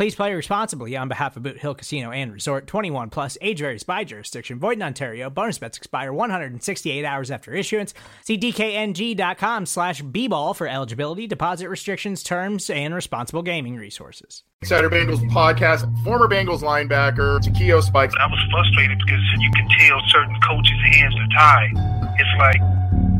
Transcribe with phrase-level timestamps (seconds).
[0.00, 3.82] Please play responsibly on behalf of Boot Hill Casino and Resort 21 plus age varies
[3.82, 4.58] by jurisdiction.
[4.58, 5.28] Void in Ontario.
[5.28, 7.92] Bonus bets expire 168 hours after issuance.
[8.24, 14.42] See DKNG.com slash B-ball for eligibility, deposit restrictions, terms, and responsible gaming resources.
[14.62, 18.14] Insider Bengals podcast, former Bengals linebacker, Takeo Spikes.
[18.18, 22.16] I was frustrated because you can tell certain coaches' hands are tied.
[22.18, 22.62] It's like,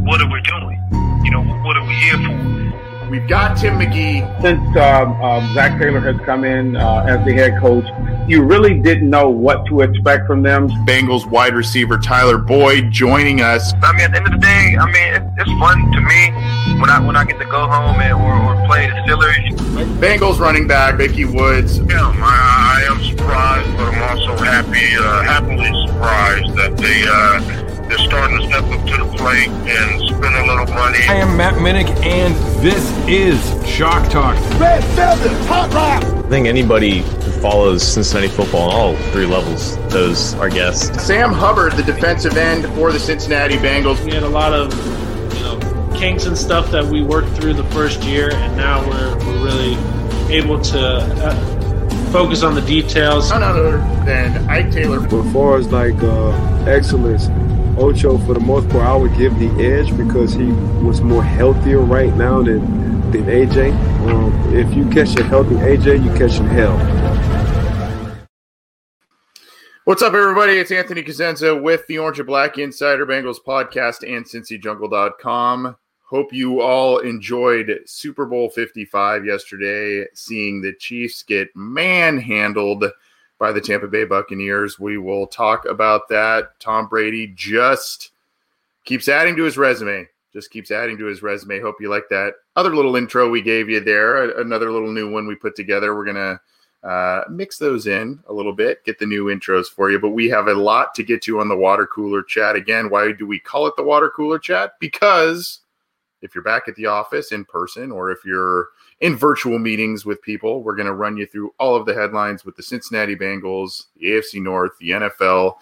[0.01, 0.81] what are we doing?
[1.27, 2.90] You know, what are we here for?
[3.11, 4.41] We've got Tim McGee.
[4.41, 7.85] Since um, um, Zac Taylor has come in uh, as the head coach,
[8.29, 10.69] you really didn't know what to expect from them.
[10.87, 13.75] Bengals wide receiver Tyler Boyd joining us.
[13.83, 16.81] I mean, at the end of the day, I mean, it, it's fun to me
[16.81, 19.59] when I when I get to go home and, or, or play the Steelers.
[19.99, 21.81] Bengals running back Ickey Woods.
[21.81, 27.03] Yeah, I, I am surprised, but I'm also happy, uh, happily surprised that they.
[27.09, 30.99] Uh, they're starting to step up to the plate and spend a little money.
[31.09, 33.37] I am Matt Minnick, and this is
[33.69, 34.37] Shock Talk.
[34.61, 36.05] Red Velvet, Hot Rock.
[36.05, 41.01] I think anybody who follows Cincinnati football on all three levels knows our guest.
[41.01, 44.05] Sam Hubbard, the defensive end for the Cincinnati Bengals.
[44.05, 44.73] We had a lot of,
[45.35, 49.17] you know, kinks and stuff that we worked through the first year, and now we're,
[49.27, 49.77] we're really
[50.33, 53.31] able to uh, focus on the details.
[53.31, 55.01] None other than Ike Taylor.
[55.01, 56.31] But as far as like uh,
[56.69, 57.27] excellence,
[57.81, 60.45] Ocho, for the most part, I would give the edge because he
[60.85, 63.73] was more healthier right now than than AJ.
[64.07, 66.77] Um, if you catch a healthy AJ, you catch him hell.
[69.85, 70.59] What's up, everybody?
[70.59, 75.75] It's Anthony Cosenza with the Orange and Black Insider Bengals podcast and CincyJungle.com.
[76.03, 82.85] Hope you all enjoyed Super Bowl 55 yesterday, seeing the Chiefs get manhandled
[83.41, 84.79] by the Tampa Bay Buccaneers.
[84.79, 86.61] We will talk about that.
[86.61, 88.11] Tom Brady just
[88.85, 90.07] keeps adding to his resume.
[90.33, 91.59] Just keeps adding to his resume.
[91.59, 94.39] Hope you like that other little intro we gave you there.
[94.39, 95.97] Another little new one we put together.
[95.97, 96.41] We're gonna
[96.85, 99.99] uh, mix those in a little bit, get the new intros for you.
[99.99, 102.57] But we have a lot to get to on the water cooler chat.
[102.57, 104.73] Again, why do we call it the water cooler chat?
[104.79, 105.61] Because
[106.21, 108.69] if you're back at the office in person or if you're
[109.01, 110.63] in virtual meetings with people.
[110.63, 114.09] We're going to run you through all of the headlines with the Cincinnati Bengals, the
[114.09, 115.55] AFC North, the NFL.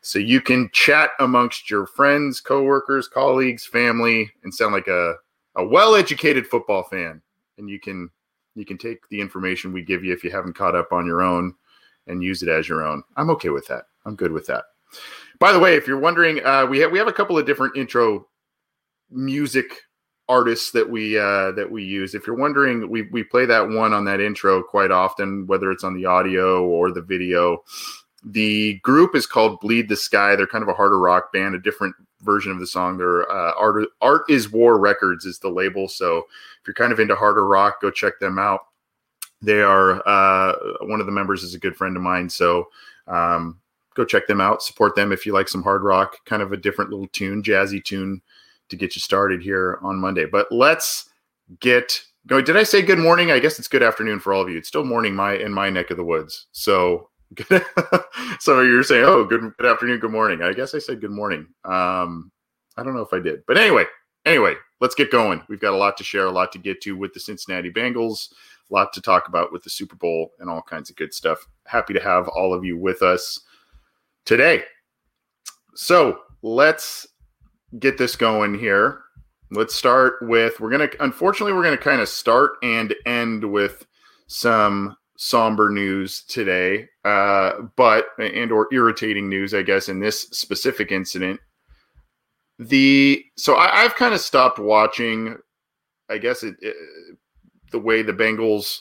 [0.00, 5.14] So you can chat amongst your friends, coworkers, colleagues, family, and sound like a,
[5.56, 7.20] a well-educated football fan.
[7.58, 8.10] And you can
[8.54, 11.22] you can take the information we give you if you haven't caught up on your
[11.22, 11.54] own
[12.06, 13.02] and use it as your own.
[13.16, 13.84] I'm okay with that.
[14.06, 14.64] I'm good with that.
[15.38, 17.76] By the way, if you're wondering, uh, we have we have a couple of different
[17.76, 18.28] intro
[19.10, 19.66] music
[20.28, 22.14] artists that we uh, that we use.
[22.14, 25.84] If you're wondering, we we play that one on that intro quite often, whether it's
[25.84, 27.62] on the audio or the video.
[28.24, 30.34] The group is called Bleed the Sky.
[30.34, 32.96] They're kind of a harder rock band, a different version of the song.
[32.96, 35.88] Their uh, art art is War Records is the label.
[35.88, 38.66] So if you're kind of into harder rock, go check them out.
[39.42, 42.28] They are uh, one of the members is a good friend of mine.
[42.28, 42.68] So
[43.06, 43.60] um,
[43.94, 44.62] go check them out.
[44.62, 47.84] Support them if you like some hard rock, kind of a different little tune, jazzy
[47.84, 48.22] tune
[48.68, 50.26] to get you started here on Monday.
[50.26, 51.08] But let's
[51.60, 52.44] get going.
[52.44, 53.30] Did I say good morning?
[53.30, 54.58] I guess it's good afternoon for all of you.
[54.58, 56.46] It's still morning my in my neck of the woods.
[56.52, 57.10] So
[58.38, 60.42] so you're saying, oh, good good afternoon, good morning.
[60.42, 61.46] I guess I said good morning.
[61.64, 62.30] Um,
[62.76, 63.84] I don't know if I did, but anyway,
[64.24, 65.42] anyway, let's get going.
[65.48, 68.32] We've got a lot to share, a lot to get to with the Cincinnati Bengals,
[68.70, 71.46] a lot to talk about with the Super Bowl, and all kinds of good stuff.
[71.66, 73.40] Happy to have all of you with us
[74.24, 74.62] today.
[75.74, 77.06] So let's
[77.78, 79.00] get this going here.
[79.50, 83.86] Let's start with we're to unfortunately we're to kind of start and end with
[84.26, 90.92] some somber news today uh, but and or irritating news i guess in this specific
[90.92, 91.40] incident
[92.58, 95.36] the so I, have kind of stopped watching
[96.10, 96.76] i guess it, it,
[97.72, 98.80] the way the bengals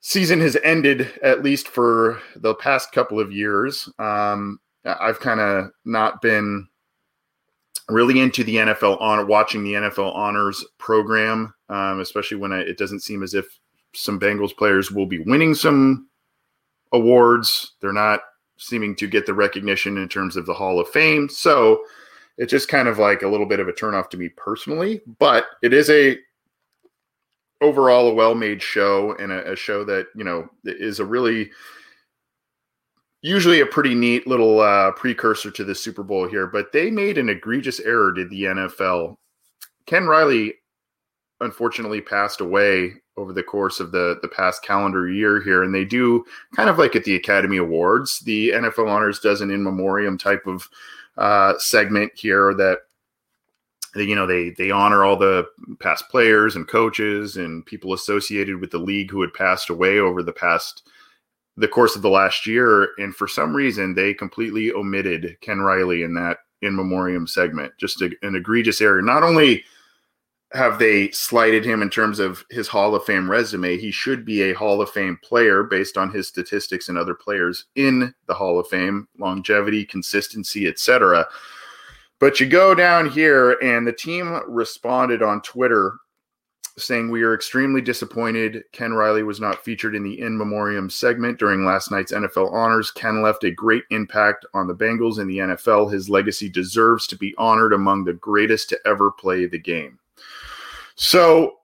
[0.00, 5.70] season has ended at least for the past couple of years um, i've kind of
[5.84, 6.66] not been
[7.88, 12.78] really into the NFL on watching the NFL honors program, um, especially when I, it
[12.78, 13.46] doesn't seem as if
[13.94, 16.08] some Bengals players will be winning some
[16.92, 17.74] awards.
[17.80, 18.20] They're not
[18.58, 21.28] seeming to get the recognition in terms of the Hall of Fame.
[21.28, 21.82] So
[22.38, 25.46] it's just kind of like a little bit of a turnoff to me personally, but
[25.62, 26.18] it is a
[27.62, 31.50] overall a well-made show and a, a show that, you know, is a really
[33.26, 37.18] usually a pretty neat little uh, precursor to the Super Bowl here, but they made
[37.18, 39.16] an egregious error, did the NFL.
[39.86, 40.54] Ken Riley
[41.40, 45.84] unfortunately passed away over the course of the the past calendar year here and they
[45.84, 46.24] do
[46.54, 50.46] kind of like at the academy awards the nfl honors does an in memoriam type
[50.46, 50.66] of
[51.18, 52.78] uh, segment here that
[53.96, 55.46] you know they they honor all the
[55.78, 60.22] past players and coaches and people associated with the league who had passed away over
[60.22, 60.88] the past
[61.56, 66.02] the course of the last year and for some reason they completely omitted ken riley
[66.02, 69.64] in that in memoriam segment just a, an egregious error not only
[70.52, 73.78] have they slighted him in terms of his Hall of Fame resume?
[73.78, 77.66] He should be a Hall of Fame player based on his statistics and other players
[77.74, 81.26] in the Hall of Fame, longevity, consistency, etc.
[82.20, 85.96] But you go down here, and the team responded on Twitter
[86.78, 91.38] saying, We are extremely disappointed Ken Riley was not featured in the in memoriam segment
[91.38, 92.90] during last night's NFL honors.
[92.90, 95.92] Ken left a great impact on the Bengals in the NFL.
[95.92, 99.98] His legacy deserves to be honored among the greatest to ever play the game.
[100.96, 101.56] So,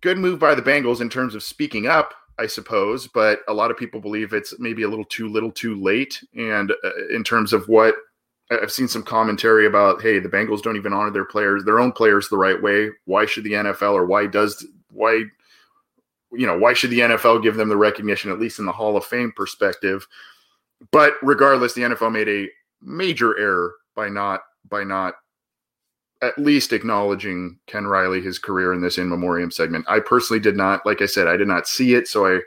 [0.00, 3.70] good move by the Bengals in terms of speaking up, I suppose, but a lot
[3.70, 6.22] of people believe it's maybe a little too little too late.
[6.36, 7.94] And uh, in terms of what
[8.50, 11.92] I've seen some commentary about, hey, the Bengals don't even honor their players, their own
[11.92, 12.90] players, the right way.
[13.04, 15.24] Why should the NFL or why does why
[16.32, 18.96] you know why should the NFL give them the recognition at least in the Hall
[18.96, 20.06] of Fame perspective?
[20.92, 22.48] But regardless, the NFL made a
[22.82, 25.14] major error by not by not
[26.22, 29.84] at least acknowledging Ken Riley, his career in this in memoriam segment.
[29.88, 32.40] I personally did not, like I said, I did not see it, so I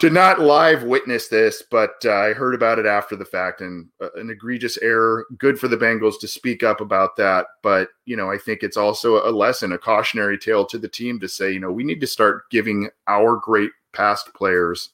[0.00, 3.88] did not live witness this, but uh, I heard about it after the fact and
[4.00, 5.26] uh, an egregious error.
[5.38, 8.76] Good for the Bengals to speak up about that, but you know, I think it's
[8.76, 12.00] also a lesson, a cautionary tale to the team to say, you know, we need
[12.00, 14.90] to start giving our great past players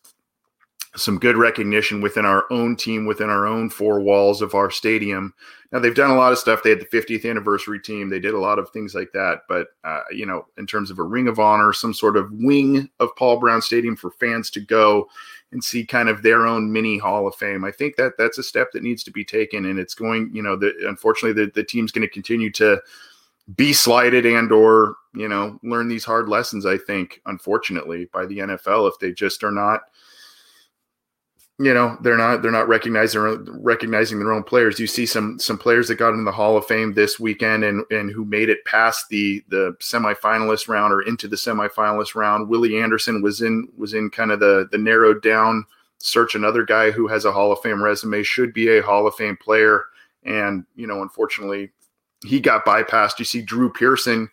[0.96, 5.34] some good recognition within our own team, within our own four walls of our stadium.
[5.72, 6.62] Now they've done a lot of stuff.
[6.62, 8.08] They had the 50th anniversary team.
[8.08, 9.40] They did a lot of things like that.
[9.48, 12.88] But uh, you know, in terms of a ring of honor, some sort of wing
[13.00, 15.08] of Paul Brown Stadium for fans to go
[15.50, 17.64] and see kind of their own mini Hall of Fame.
[17.64, 20.30] I think that that's a step that needs to be taken, and it's going.
[20.32, 22.80] You know, the, unfortunately, the, the team's going to continue to
[23.56, 26.66] be slighted and or you know learn these hard lessons.
[26.66, 29.80] I think, unfortunately, by the NFL if they just are not
[31.58, 34.80] you know they're not they're not recognizing recognizing their own players.
[34.80, 37.84] You see some some players that got into the Hall of Fame this weekend and
[37.90, 42.48] and who made it past the the semifinalist round or into the semifinalist round.
[42.48, 45.64] Willie Anderson was in was in kind of the the narrowed down
[45.98, 46.34] search.
[46.34, 49.36] Another guy who has a Hall of Fame resume should be a Hall of Fame
[49.36, 49.84] player,
[50.24, 51.70] and you know unfortunately
[52.24, 53.20] he got bypassed.
[53.20, 54.28] You see Drew Pearson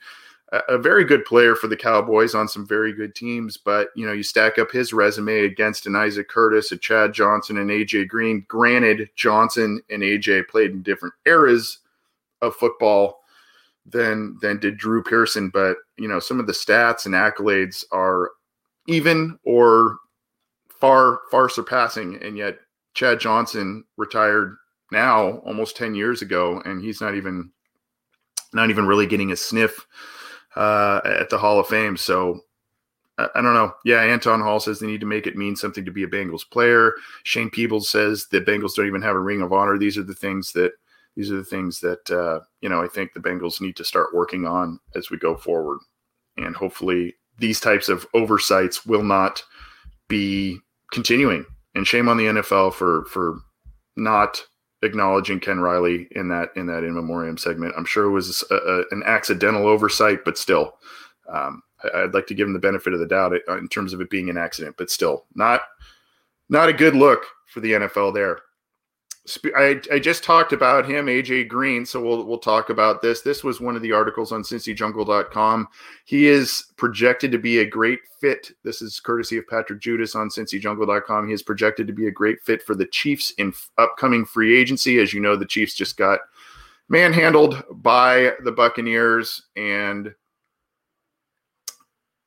[0.67, 3.57] a very good player for the Cowboys on some very good teams.
[3.57, 7.57] But you know, you stack up his resume against an Isaac Curtis, a Chad Johnson,
[7.57, 8.45] and AJ Green.
[8.47, 11.79] Granted, Johnson and AJ played in different eras
[12.41, 13.19] of football
[13.85, 15.49] than than did Drew Pearson.
[15.49, 18.31] But you know, some of the stats and accolades are
[18.87, 19.97] even or
[20.69, 22.21] far far surpassing.
[22.21, 22.59] And yet,
[22.93, 24.57] Chad Johnson retired
[24.91, 27.49] now almost 10 years ago and he's not even
[28.53, 29.87] not even really getting a sniff
[30.55, 31.97] uh, at the Hall of Fame.
[31.97, 32.41] So
[33.17, 33.73] I, I, don't know.
[33.85, 36.49] Yeah, Anton Hall says they need to make it mean something to be a Bengals
[36.49, 36.93] player.
[37.23, 39.77] Shane Peebles says the Bengals don't even have a ring of honor.
[39.77, 40.73] These are the things that
[41.15, 44.13] these are the things that uh, you know I think the Bengals need to start
[44.13, 45.79] working on as we go forward,
[46.37, 49.43] and hopefully these types of oversights will not
[50.07, 50.59] be
[50.91, 51.45] continuing.
[51.75, 53.39] And shame on the NFL for for
[53.95, 54.41] not
[54.83, 57.73] acknowledging Ken Riley in that in that in memoriam segment.
[57.77, 60.75] I'm sure it was a, a, an accidental oversight, but still,
[61.29, 61.61] um,
[61.93, 64.09] I, would like to give him the benefit of the doubt in terms of it
[64.09, 65.61] being an accident, but still not
[66.49, 68.39] not a good look for the NFL there.
[69.55, 73.21] I, I just talked about him, AJ Green, so we'll we'll talk about this.
[73.21, 75.67] This was one of the articles on cincyjungle.com.
[76.05, 78.51] He is projected to be a great fit.
[78.63, 81.27] This is courtesy of Patrick Judis on cincyjungle.com.
[81.27, 84.99] He is projected to be a great fit for the Chiefs in upcoming free agency.
[84.99, 86.19] As you know, the Chiefs just got
[86.89, 90.13] manhandled by the Buccaneers and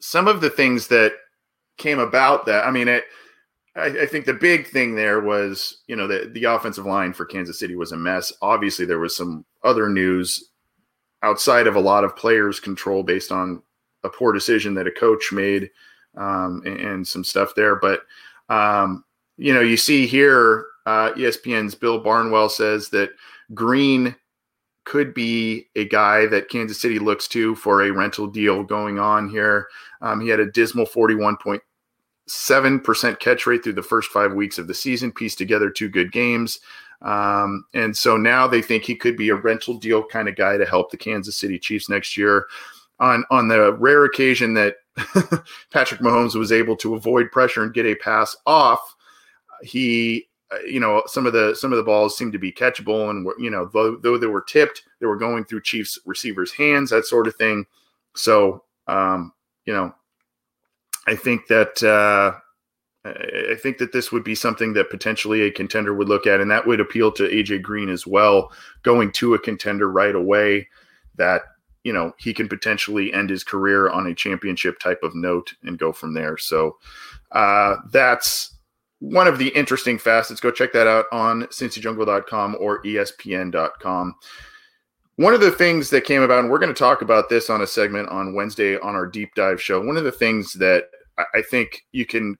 [0.00, 1.12] some of the things that
[1.76, 3.04] came about that I mean it
[3.76, 7.24] I, I, think the big thing there was, you know, the, the offensive line for
[7.24, 8.32] Kansas City was a mess.
[8.40, 10.50] Obviously, there was some other news
[11.22, 13.62] outside of a lot of players' control based on
[14.04, 15.70] a poor decision that a coach made
[16.16, 17.76] um, and, and, some stuff there.
[17.76, 18.02] But,
[18.48, 19.04] um,
[19.36, 23.10] you know, you see here, uh, ESPN's Bill Barnwell says that
[23.54, 24.14] Green
[24.84, 29.28] could be a guy that Kansas City looks to for a rental deal going on
[29.28, 29.66] here.
[30.02, 30.86] Um, he had a dismal
[32.28, 36.12] 41.7% catch rate through the first five weeks of the season, pieced together two good
[36.12, 36.60] games.
[37.02, 40.56] Um, and so now they think he could be a rental deal kind of guy
[40.56, 42.46] to help the Kansas City Chiefs next year.
[43.00, 44.76] On on the rare occasion that
[45.72, 48.94] Patrick Mahomes was able to avoid pressure and get a pass off,
[49.62, 53.10] he uh, you know some of the some of the balls seemed to be catchable
[53.10, 56.52] and were, you know though, though they were tipped they were going through chiefs receivers
[56.52, 57.64] hands that sort of thing
[58.14, 59.32] so um
[59.64, 59.94] you know
[61.06, 62.38] i think that uh
[63.04, 66.50] I think that this would be something that potentially a contender would look at, and
[66.50, 68.50] that would appeal to AJ Green as well.
[68.82, 70.68] Going to a contender right away,
[71.16, 71.42] that
[71.82, 75.78] you know he can potentially end his career on a championship type of note and
[75.78, 76.38] go from there.
[76.38, 76.78] So
[77.32, 78.56] uh, that's
[79.00, 80.40] one of the interesting facets.
[80.40, 84.14] Go check that out on cincyjungle.com or espn.com.
[85.16, 87.60] One of the things that came about, and we're going to talk about this on
[87.62, 89.80] a segment on Wednesday on our deep dive show.
[89.80, 92.36] One of the things that I think you can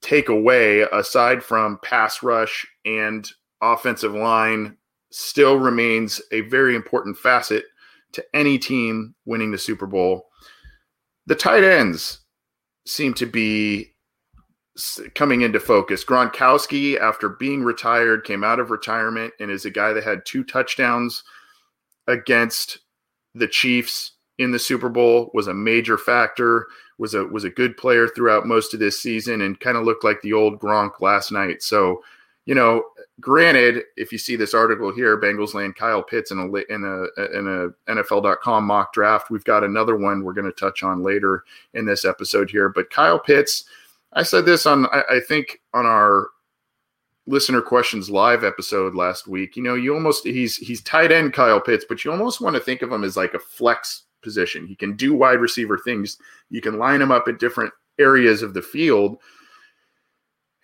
[0.00, 3.28] take away, aside from pass rush and
[3.60, 4.76] offensive line,
[5.10, 7.64] still remains a very important facet
[8.12, 10.26] to any team winning the Super Bowl.
[11.26, 12.20] The tight ends
[12.86, 13.92] seem to be
[15.16, 16.04] coming into focus.
[16.04, 20.44] Gronkowski, after being retired, came out of retirement and is a guy that had two
[20.44, 21.24] touchdowns
[22.06, 22.78] against
[23.34, 25.30] the Chiefs in the Super Bowl.
[25.34, 26.66] Was a major factor.
[26.98, 30.04] Was a was a good player throughout most of this season and kind of looked
[30.04, 31.62] like the old Gronk last night.
[31.62, 32.02] So,
[32.46, 32.84] you know,
[33.20, 37.38] granted, if you see this article here, Bengals land Kyle Pitts in a in a
[37.38, 39.30] in a NFL.com mock draft.
[39.30, 41.44] We've got another one we're going to touch on later
[41.74, 43.64] in this episode here, but Kyle Pitts
[44.14, 46.28] I said this on I, I think on our
[47.26, 49.56] listener questions live episode last week.
[49.56, 52.60] You know, you almost he's he's tight end Kyle Pitts, but you almost want to
[52.60, 54.66] think of him as like a flex position.
[54.66, 56.18] He can do wide receiver things.
[56.50, 59.18] You can line him up at different areas of the field.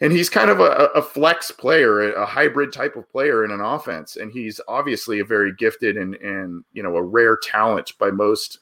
[0.02, 3.60] And he's kind of a, a flex player, a hybrid type of player in an
[3.60, 4.16] offense.
[4.16, 8.60] And he's obviously a very gifted and and you know a rare talent by most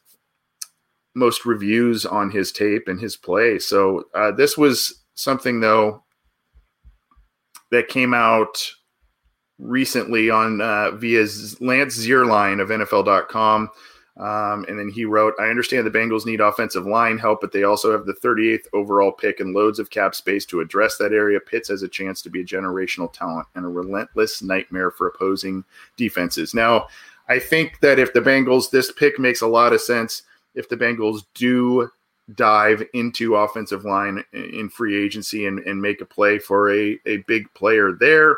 [1.14, 3.58] most reviews on his tape and his play.
[3.58, 6.02] So uh, this was something though
[7.70, 8.70] that came out
[9.58, 11.26] recently on uh, via
[11.60, 13.70] Lance Zierlein of NFL.com.
[14.18, 17.62] Um, and then he wrote, I understand the Bengals need offensive line help, but they
[17.62, 21.38] also have the 38th overall pick and loads of cap space to address that area.
[21.38, 25.64] Pitts has a chance to be a generational talent and a relentless nightmare for opposing
[25.96, 26.52] defenses.
[26.52, 26.88] Now,
[27.28, 30.22] I think that if the Bengals, this pick makes a lot of sense
[30.54, 31.88] if the Bengals do
[32.34, 37.18] dive into offensive line in free agency and, and make a play for a, a
[37.26, 38.36] big player there.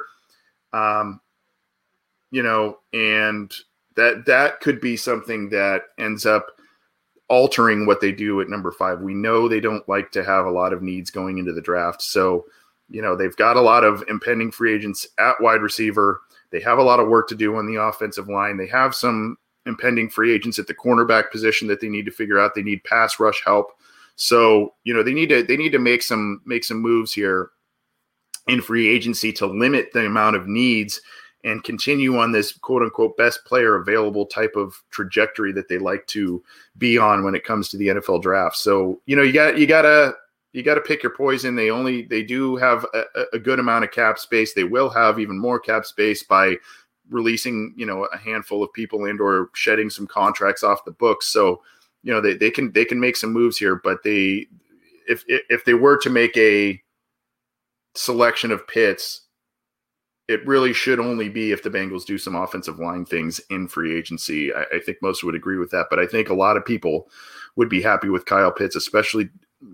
[0.72, 1.20] Um,
[2.30, 3.52] you know, and
[3.96, 6.46] that that could be something that ends up
[7.28, 9.00] altering what they do at number five.
[9.00, 12.02] We know they don't like to have a lot of needs going into the draft.
[12.02, 12.44] So,
[12.88, 16.20] you know, they've got a lot of impending free agents at wide receiver.
[16.50, 18.56] They have a lot of work to do on the offensive line.
[18.56, 19.36] They have some
[19.66, 22.54] impending free agents at the cornerback position that they need to figure out.
[22.54, 23.72] They need pass rush help.
[24.16, 27.50] So, you know, they need to they need to make some make some moves here
[28.48, 31.00] in free agency to limit the amount of needs
[31.44, 36.06] and continue on this quote unquote best player available type of trajectory that they like
[36.06, 36.42] to
[36.76, 38.56] be on when it comes to the NFL draft.
[38.56, 40.14] So, you know, you got you got to
[40.52, 41.54] you got to pick your poison.
[41.54, 44.52] They only they do have a, a, good amount of cap space.
[44.52, 46.56] They will have even more cap space by
[47.10, 51.26] releasing you know a handful of people and or shedding some contracts off the books
[51.26, 51.60] so
[52.02, 54.46] you know they, they can they can make some moves here but they
[55.08, 56.80] if if they were to make a
[57.94, 59.22] selection of Pitts
[60.28, 63.98] it really should only be if the Bengals do some offensive line things in free
[63.98, 64.54] agency.
[64.54, 67.08] I, I, think most would agree with that, but I think a lot of people
[67.56, 69.28] would be happy with Kyle Pitts, especially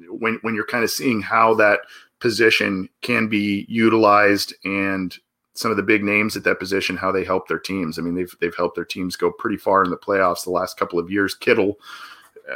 [0.09, 1.81] when when you're kind of seeing how that
[2.21, 5.19] position can be utilized and
[5.56, 7.98] some of the big names at that position, how they help their teams.
[7.98, 10.78] I mean, they've they've helped their teams go pretty far in the playoffs the last
[10.78, 11.34] couple of years.
[11.34, 11.78] Kittle,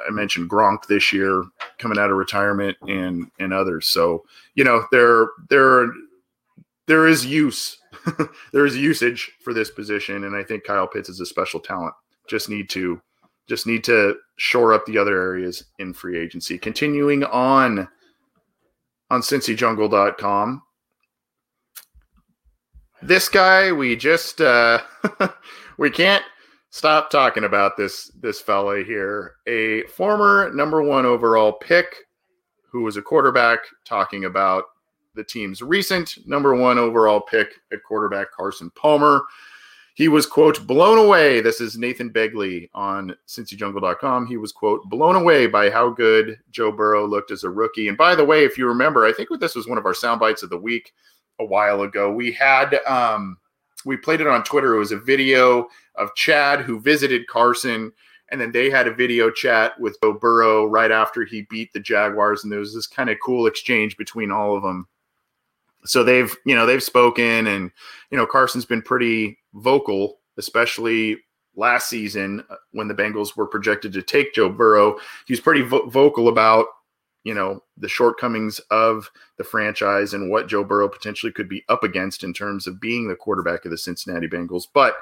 [0.07, 1.45] I mentioned Gronk this year
[1.79, 3.87] coming out of retirement, and and others.
[3.87, 5.93] So you know, there there
[6.87, 7.79] there is use,
[8.53, 11.95] there is usage for this position, and I think Kyle Pitts is a special talent.
[12.29, 13.01] Just need to
[13.49, 16.59] just need to shore up the other areas in free agency.
[16.59, 17.89] Continuing on
[19.11, 20.63] on CincyJungle.com
[23.03, 24.81] this guy, we just uh,
[25.79, 26.25] we can't
[26.71, 29.37] stop talking about this this fella here.
[29.47, 31.95] A former number one overall pick
[32.71, 34.65] who was a quarterback, talking about
[35.15, 39.25] the team's recent number one overall pick at quarterback Carson Palmer.
[39.95, 41.41] He was, quote, blown away.
[41.41, 44.27] This is Nathan Begley on CincyJungle.com.
[44.27, 47.89] He was, quote, blown away by how good Joe Burrow looked as a rookie.
[47.89, 50.21] And by the way, if you remember, I think this was one of our sound
[50.21, 50.95] bites of the week
[51.41, 52.13] a while ago.
[52.13, 53.37] We had, um,
[53.85, 54.77] we played it on Twitter.
[54.77, 57.93] It was a video of Chad who visited Carson
[58.31, 61.81] and then they had a video chat with Joe Burrow right after he beat the
[61.81, 64.87] Jaguars, and there was this kind of cool exchange between all of them.
[65.85, 67.71] So they've, you know, they've spoken, and
[68.11, 71.19] you know, Carson's been pretty vocal, especially
[71.57, 74.99] last season uh, when the Bengals were projected to take Joe Burrow.
[75.27, 76.67] He was pretty vo- vocal about,
[77.25, 81.85] you know, the shortcomings of the franchise and what Joe Burrow potentially could be up
[81.85, 84.95] against in terms of being the quarterback of the Cincinnati Bengals, but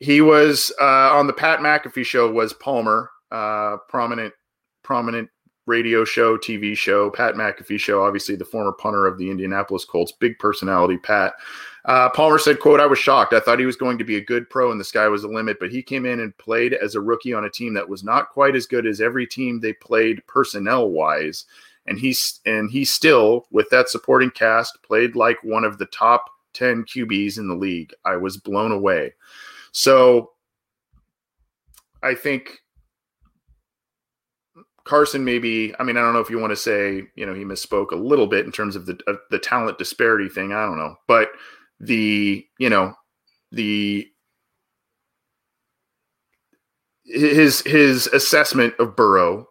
[0.00, 2.30] he was uh, on the Pat McAfee show.
[2.30, 4.34] Was Palmer uh, prominent
[4.82, 5.28] prominent
[5.66, 10.12] radio show, TV show, Pat McAfee show, obviously the former punter of the Indianapolis Colts,
[10.12, 11.32] big personality, Pat.
[11.84, 13.34] Uh, Palmer said, quote, I was shocked.
[13.34, 15.28] I thought he was going to be a good pro and the sky was the
[15.28, 18.02] limit, but he came in and played as a rookie on a team that was
[18.02, 21.44] not quite as good as every team they played personnel wise.
[21.86, 26.30] And he's and he still, with that supporting cast, played like one of the top
[26.54, 27.92] 10 QBs in the league.
[28.06, 29.12] I was blown away.
[29.72, 30.30] So
[32.02, 32.60] I think
[34.84, 37.44] Carson maybe I mean I don't know if you want to say you know he
[37.44, 40.96] misspoke a little bit in terms of the the talent disparity thing I don't know
[41.06, 41.30] but
[41.86, 42.94] the you know
[43.52, 44.08] the
[47.04, 49.46] his his assessment of Burrow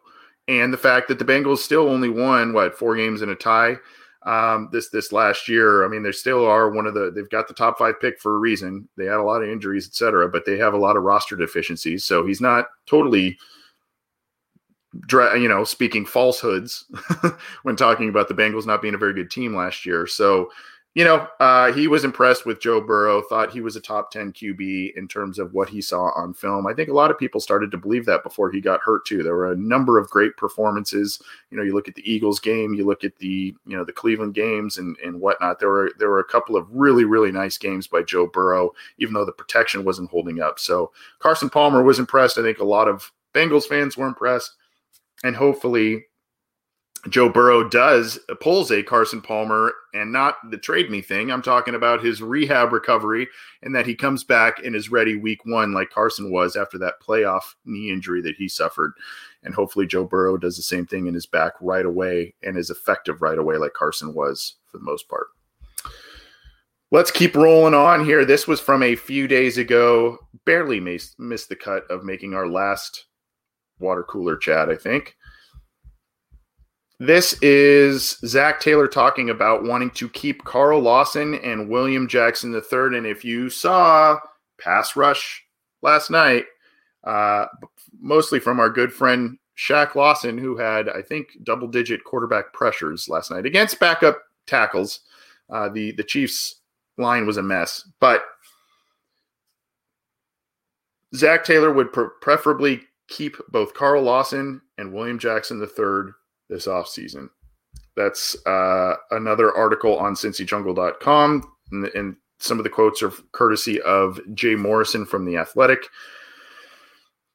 [0.48, 3.78] and the fact that the Bengals still only won what four games in a tie
[4.26, 5.86] um, this this last year.
[5.86, 7.12] I mean, they still are one of the.
[7.12, 8.88] They've got the top five pick for a reason.
[8.98, 11.36] They had a lot of injuries, et cetera, but they have a lot of roster
[11.36, 12.04] deficiencies.
[12.04, 13.38] So he's not totally,
[15.12, 16.86] you know, speaking falsehoods
[17.64, 20.08] when talking about the Bengals not being a very good team last year.
[20.08, 20.50] So
[20.96, 24.32] you know, uh, he was impressed with Joe Burrow, thought he was a top 10
[24.32, 26.68] QB in terms of what he saw on film.
[26.68, 29.24] I think a lot of people started to believe that before he got hurt, too.
[29.24, 31.20] There were a number of great performances.
[31.50, 33.92] You know, you look at the Eagles game, you look at the, you know, the
[33.92, 35.60] Cleveland games and, and whatnot.
[35.60, 39.16] There were there were a couple of really, really nice games by Joe Burrow, even
[39.16, 40.60] though the protection wasn't holding up.
[40.60, 42.38] So Carson Palmer was impressed.
[42.38, 44.54] I think a lot of Bengals fans were impressed.
[45.24, 46.06] And hopefully
[47.10, 51.32] Joe Burrow does pulls a Carson Palmer and not the trade me thing.
[51.32, 53.28] I'm talking about his rehab recovery
[53.62, 57.02] and that he comes back and is ready week one, like Carson was after that
[57.06, 58.94] playoff knee injury that he suffered.
[59.44, 62.70] And hopefully Joe Burrow does the same thing in his back right away and is
[62.70, 65.28] effective right away, like Carson was for the most part.
[66.90, 68.24] Let's keep rolling on here.
[68.24, 70.20] This was from a few days ago.
[70.46, 73.08] Barely missed the cut of making our last
[73.80, 75.18] water cooler chat, I think.
[77.06, 82.98] This is Zac Taylor talking about wanting to keep Carl Lawson and William Jackson III.
[82.98, 84.22] And if you saw
[84.58, 85.44] pass rush
[85.82, 86.46] last night,
[87.04, 87.48] uh,
[88.00, 93.10] mostly from our good friend Shaq Lawson, who had, I think, double digit quarterback pressures
[93.10, 95.02] last night against backup tackles.
[95.50, 96.62] Uh, the, the Chiefs
[96.98, 98.24] line was a mess, but
[101.14, 106.14] Zac Taylor would pre- preferably keep both Carl Lawson and William Jackson III
[106.54, 107.30] this offseason.
[107.96, 111.52] That's uh, another article on cincyjungle.com.
[111.72, 115.80] And, and some of the quotes are courtesy of Jay Morrison from The Athletic.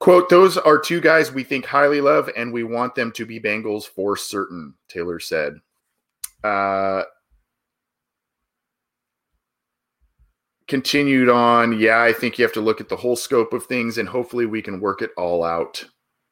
[0.00, 3.40] Quote, those are two guys we think highly of, and we want them to be
[3.40, 5.54] Bengals for certain, Taylor said.
[6.44, 7.02] Uh,
[10.68, 13.98] continued on, yeah, I think you have to look at the whole scope of things,
[13.98, 15.85] and hopefully we can work it all out.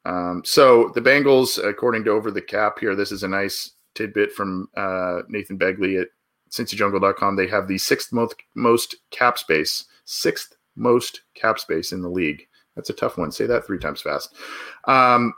[0.07, 4.31] Um, so the Bengals, according to Over the Cap here, this is a nice tidbit
[4.31, 6.07] from uh, Nathan Begley at
[6.49, 7.35] CincyJungle.com.
[7.35, 12.47] They have the sixth most, most cap space, sixth most cap space in the league.
[12.75, 13.33] That's a tough one.
[13.33, 14.33] Say that three times fast.
[14.85, 15.33] Um,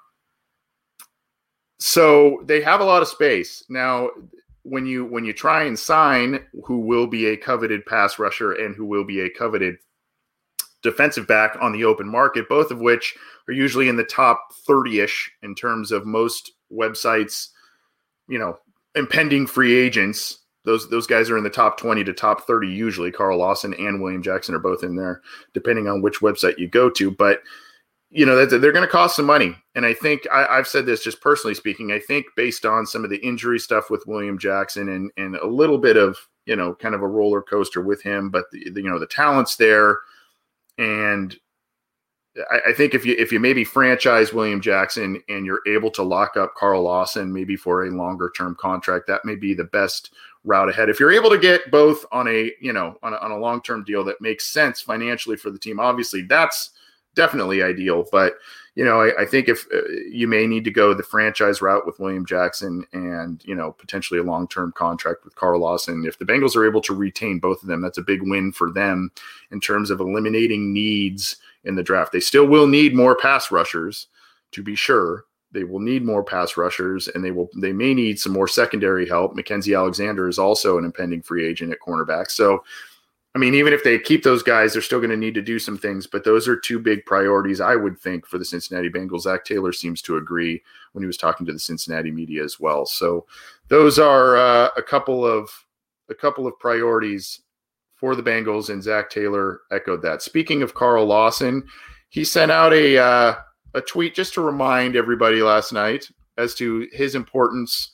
[1.79, 4.09] so they have a lot of space now.
[4.63, 8.75] When you when you try and sign who will be a coveted pass rusher and
[8.75, 9.77] who will be a coveted
[10.81, 13.15] defensive back on the open market, both of which
[13.47, 17.49] are usually in the top 30 ish in terms of most websites,
[18.27, 18.57] you know,
[18.95, 20.39] impending free agents.
[20.65, 23.11] Those those guys are in the top 20 to top 30 usually.
[23.11, 25.21] Carl Lawson and William Jackson are both in there,
[25.53, 27.11] depending on which website you go to.
[27.11, 27.41] But
[28.11, 31.03] you know they're going to cost some money, and I think I, have said this
[31.03, 31.91] just personally speaking.
[31.91, 35.47] I think based on some of the injury stuff with William Jackson and and a
[35.47, 36.17] little bit of
[36.49, 39.05] you know, kind of a roller coaster with him, but the, the you know the
[39.05, 39.99] talent's there,
[40.79, 41.37] and
[42.49, 46.03] I, I, think if you if you maybe franchise William Jackson and you're able to
[46.03, 50.13] lock up Carl Lawson maybe for a longer term contract, that may be the best
[50.45, 50.89] route ahead.
[50.89, 53.61] If you're able to get both on a you know on a, on a long
[53.61, 56.71] term deal that makes sense financially for the team, obviously that's
[57.13, 58.05] definitely ideal.
[58.11, 58.35] But
[58.75, 61.85] you know, I, I think if uh, you may need to go the franchise route
[61.85, 66.17] with William Jackson and you know potentially a long term contract with Carl Lawson, if
[66.17, 69.11] the Bengals are able to retain both of them, that's a big win for them
[69.51, 72.11] in terms of eliminating needs in the draft.
[72.11, 74.07] They still will need more pass rushers,
[74.51, 75.25] to be sure.
[75.51, 77.49] They will need more pass rushers, and they will.
[77.57, 79.35] They may need some more secondary help.
[79.35, 82.29] Mackensie Alexander is also an impending free agent at cornerback.
[82.29, 82.63] So,
[83.35, 85.59] I mean, even if they keep those guys, they're still going to need to do
[85.59, 86.07] some things.
[86.07, 89.21] But those are two big priorities, I would think, for the Cincinnati Bengals.
[89.21, 90.63] Zac Taylor seems to agree
[90.93, 92.85] when he was talking to the Cincinnati media as well.
[92.85, 93.27] So,
[93.67, 95.49] those are uh, a couple of
[96.09, 97.41] a couple of priorities
[97.93, 100.23] for the Bengals, and Zac Taylor echoed that.
[100.23, 101.67] Speaking of Carl Lawson,
[102.09, 103.35] he sent out a uh,
[103.75, 107.91] a tweet just to remind everybody last night as to his importance.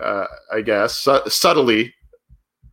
[0.00, 1.92] Uh, I guess su- subtly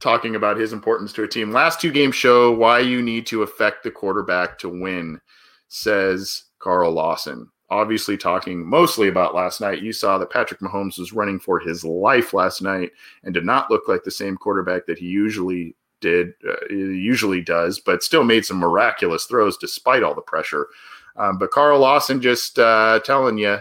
[0.05, 1.51] talking about his importance to a team.
[1.51, 5.19] Last two games show why you need to affect the quarterback to win,
[5.67, 7.49] says Carl Lawson.
[7.71, 11.83] Obviously, talking mostly about last night, you saw that Patrick Mahomes was running for his
[11.83, 12.91] life last night
[13.23, 17.79] and did not look like the same quarterback that he usually did, uh, usually does,
[17.79, 20.67] but still made some miraculous throws despite all the pressure.
[21.15, 23.57] Um, but Carl Lawson just uh, telling you,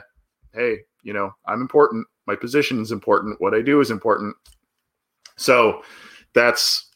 [0.52, 2.07] hey, you know, I'm important.
[2.26, 3.40] My position is important.
[3.40, 4.37] What I do is important.
[5.37, 5.83] So
[6.34, 6.90] that's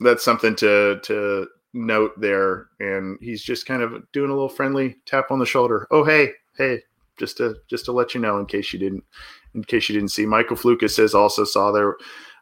[0.00, 2.68] that's something to to note there.
[2.80, 5.86] And he's just kind of doing a little friendly tap on the shoulder.
[5.90, 6.82] Oh, hey, hey,
[7.18, 9.04] just to just to let you know in case you didn't
[9.54, 10.26] in case you didn't see.
[10.26, 11.96] Michael Flukas says also saw there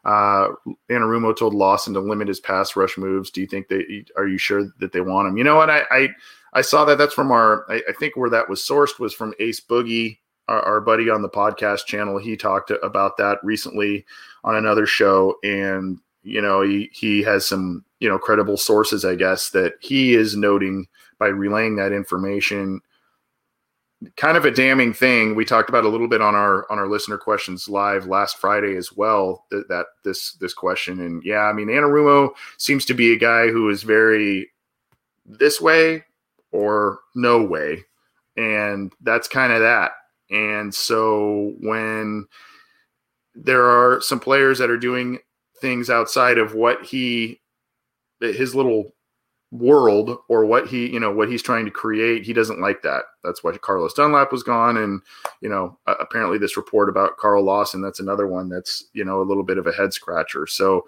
[0.05, 0.49] uh,
[0.91, 3.29] Anarumo told Lawson to limit his pass rush moves.
[3.29, 5.37] Do you think they are you sure that they want him?
[5.37, 5.69] You know what?
[5.69, 6.09] I I,
[6.53, 6.97] I saw that.
[6.97, 7.65] That's from our.
[7.71, 10.19] I, I, think where that was sourced was from Ace Boogie,
[10.49, 12.17] our, our, buddy on the podcast channel.
[12.17, 14.05] He talked about that recently
[14.43, 19.15] on another show, and you know he he has some you know credible sources, I
[19.15, 20.87] guess, that he is noting
[21.19, 22.81] by relaying that information
[24.17, 25.35] kind of a damning thing.
[25.35, 28.75] We talked about a little bit on our on our listener questions live last Friday
[28.75, 29.45] as well.
[29.51, 33.47] That, that this this question and yeah, I mean Anarumo seems to be a guy
[33.47, 34.51] who is very
[35.25, 36.03] this way
[36.51, 37.83] or no way,
[38.37, 39.91] and that's kind of that.
[40.29, 42.25] And so when
[43.35, 45.19] there are some players that are doing
[45.63, 47.39] things outside of what he
[48.19, 48.93] his little
[49.49, 52.25] world or what he you know what he's trying to create.
[52.25, 53.03] He doesn't like that.
[53.23, 54.77] That's why carlos dunlap was gone.
[54.77, 55.01] And
[55.41, 59.23] you know apparently this report about carl lawson that's another one that's you know a
[59.23, 60.45] little bit of a head scratcher.
[60.47, 60.83] So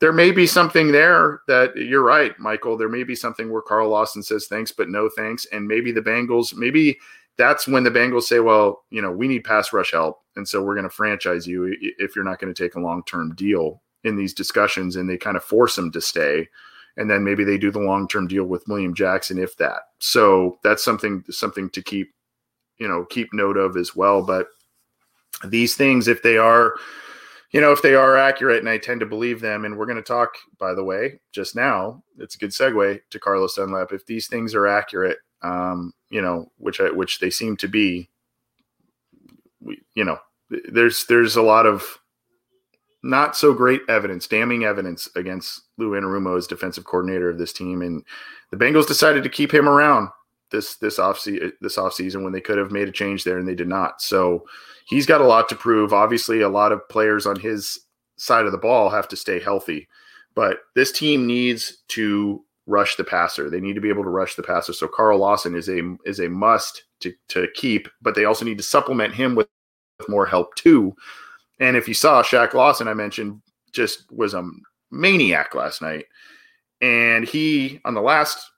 [0.00, 2.78] there may be something there that you're right michael.
[2.78, 5.46] There may be something where carl lawson says thanks but no thanks.
[5.52, 6.98] And maybe the bengals maybe
[7.36, 10.22] that's when the bengals say well you know we need pass rush help.
[10.36, 13.34] And so we're going to franchise you if you're not going to take a long-term
[13.34, 16.46] deal in these discussions and they kind of force him to stay
[16.96, 19.82] and then maybe they do the long term deal with William Jackson if that.
[19.98, 22.14] So that's something something to keep
[22.78, 24.22] you know keep note of as well.
[24.22, 24.48] But
[25.44, 26.74] these things, if they are
[27.50, 29.96] you know if they are accurate, and I tend to believe them, and we're going
[29.96, 32.02] to talk by the way just now.
[32.18, 33.92] It's a good segue to Carlos Dunlap.
[33.92, 38.08] If these things are accurate, um, you know which I, which they seem to be,
[39.60, 40.18] we, you know
[40.70, 41.98] there's there's a lot of
[43.04, 47.82] not so great evidence, damning evidence against Lou Anarumo as defensive coordinator of this team,
[47.82, 48.02] and
[48.50, 50.08] the Bengals decided to keep him around
[50.50, 53.46] this this off uh, this offseason when they could have made a change there and
[53.46, 54.00] they did not.
[54.00, 54.46] So
[54.86, 55.92] he's got a lot to prove.
[55.92, 57.78] Obviously, a lot of players on his
[58.16, 59.86] side of the ball have to stay healthy,
[60.34, 63.50] but this team needs to rush the passer.
[63.50, 64.72] They need to be able to rush the passer.
[64.72, 68.58] So Carl Lawson is a is a must to to keep, but they also need
[68.58, 69.46] to supplement him with
[70.08, 70.94] more help too
[71.60, 73.40] and if you saw Shaq Lawson, I mentioned,
[73.72, 74.48] just was a
[74.90, 76.06] maniac last night.
[76.80, 78.50] And he, on the last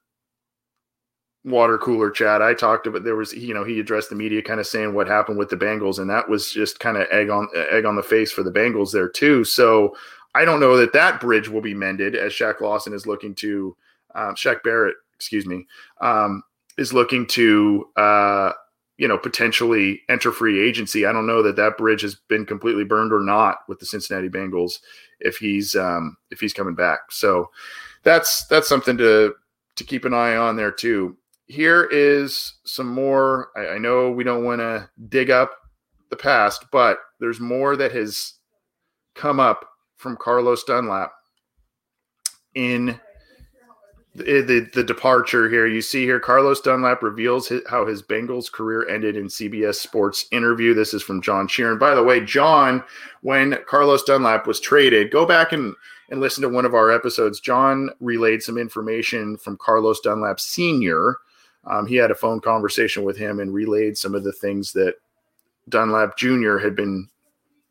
[1.45, 4.61] water cooler chat, I talked about there was, you know, he addressed the media kind
[4.61, 5.99] of saying what happened with the Bengals.
[5.99, 8.93] And that was just kind of egg on egg on the face for the Bengals
[8.93, 9.45] there too.
[9.45, 9.97] So
[10.35, 13.77] I don't know that that bridge will be mended as Shaq Lawson is looking to,
[14.15, 15.67] um, Shaq Barrett, excuse me,
[16.01, 16.43] um,
[16.79, 18.53] is looking to, uh,
[18.99, 21.05] you know, potentially enter free agency.
[21.05, 24.29] I don't know that that bridge has been completely burned or not with the Cincinnati
[24.29, 24.79] Bengals
[25.21, 27.11] if he's um, if he's coming back.
[27.11, 27.51] So
[28.03, 29.35] that's that's something to
[29.77, 31.17] to keep an eye on there too.
[31.47, 33.51] Here is some more.
[33.57, 35.53] I, I know we don't want to dig up
[36.11, 38.35] the past, but there's more that has
[39.15, 41.13] come up from Carlos Dunlap
[42.55, 43.01] in
[44.25, 45.67] the, the, departure here.
[45.67, 50.27] You see here, Carlos Dunlap reveals his, how his Bengals career ended in CBS Sports
[50.31, 50.75] interview.
[50.75, 51.79] This is from John Sheeran.
[51.79, 52.83] By the way, John,
[53.23, 55.75] when Carlos Dunlap was traded, go back and
[56.09, 57.41] and listen to one of our episodes.
[57.41, 61.17] John relayed some information from Carlos Dunlap Sr.
[61.65, 64.95] Um, he had a phone conversation with him and relayed some of the things that
[65.69, 66.59] Dunlap Jr.
[66.59, 67.09] had been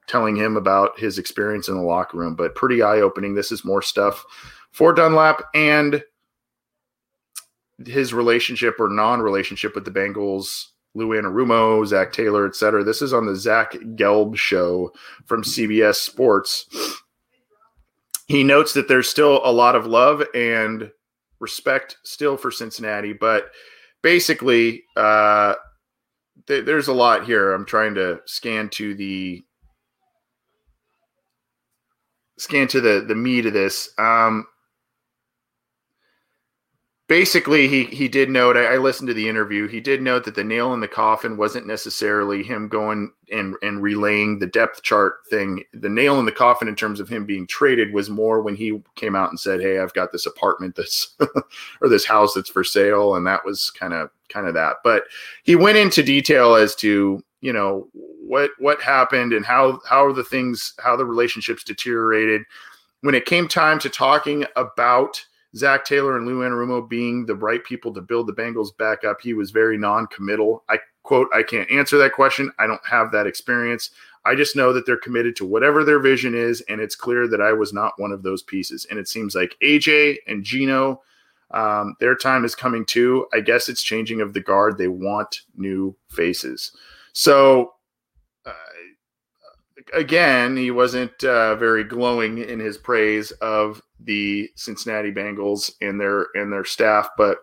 [0.08, 2.36] telling him about his experience in the locker room.
[2.36, 3.34] But pretty eye opening.
[3.34, 4.26] This is more stuff
[4.72, 6.04] for Dunlap and
[7.84, 12.84] his relationship or non-relationship with the Bengals, Lou Anarumo, Zac Taylor, etc.
[12.84, 14.92] This is on the Zach Gelb show
[15.26, 16.68] from CBS Sports.
[18.28, 20.90] He notes that there's still a lot of love and
[21.40, 23.52] respect still for Cincinnati, but
[24.02, 25.56] basically, uh,
[26.48, 27.54] th- there's a lot here.
[27.54, 29.44] I'm trying to scan to the
[32.38, 33.90] scan to the the meat of this.
[33.98, 34.48] Um,
[37.08, 40.44] basically he he did note I, listened to the interview he did note that the
[40.44, 45.63] nail in the coffin wasn't necessarily him going and and relaying the depth chart thing.
[45.74, 48.82] The nail in the coffin in terms of him being traded was more when he
[48.96, 51.15] came out and said hey i've got this apartment that's
[51.82, 54.78] or this house that's for sale and that was kind of kind of that.
[54.84, 55.04] But
[55.44, 60.24] he went into detail as to you know what what happened and how how the
[60.24, 62.44] things how the relationships deteriorated.
[63.02, 65.24] When it came time to talking about
[65.56, 69.22] Zac Taylor and Lou Anarumo being the right people to build the Bengals back up,
[69.22, 70.63] he was very non-committal.
[70.70, 72.52] I quote, I can't answer that question.
[72.60, 73.91] I don't have that experience.
[74.26, 77.41] I just know that they're committed to whatever their vision is, and it's clear that
[77.41, 78.88] I was not one of those pieces.
[78.89, 81.02] And it seems like AJ and Geno,
[81.52, 83.28] um, their time is coming too.
[83.34, 84.78] I guess it's changing of the guard.
[84.78, 86.72] They want new faces.
[87.13, 87.76] So
[89.93, 96.28] again, he wasn't uh, very glowing in his praise of the Cincinnati Bengals and their
[96.36, 97.38] and their staff, but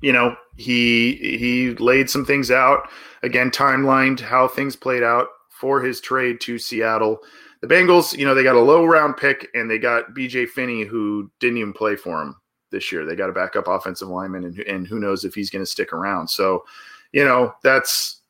[0.00, 2.88] you know he he laid some things out
[3.24, 7.18] again, timelined how things played out for his trade to Seattle.
[7.62, 10.84] The Bengals, you know, they got a low round pick and they got BJ Finney,
[10.84, 12.36] who didn't even play for him
[12.70, 13.06] this year.
[13.06, 15.92] They got a backup offensive lineman, and, and who knows if he's going to stick
[15.92, 16.28] around.
[16.28, 16.64] So,
[17.12, 18.20] you know, that's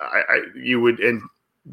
[0.00, 1.22] I, I, you would and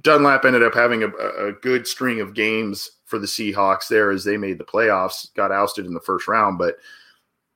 [0.01, 4.23] Dunlap ended up having a, a, good string of games for the Seahawks there as
[4.23, 6.57] they made the playoffs, got ousted in the first round.
[6.57, 6.77] But,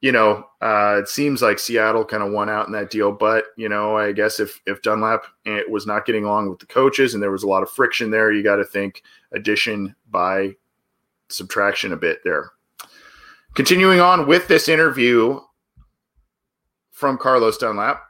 [0.01, 3.11] you know, uh, it seems like Seattle kind of won out in that deal.
[3.11, 6.67] But, you know, I guess if, if Dunlap eh, was not getting along with the
[6.67, 10.55] coaches and there was a lot of friction there, you got to think addition by
[11.29, 12.51] subtraction a bit there.
[13.55, 15.39] Continuing on with this interview
[16.91, 18.06] from Carlos Dunlap.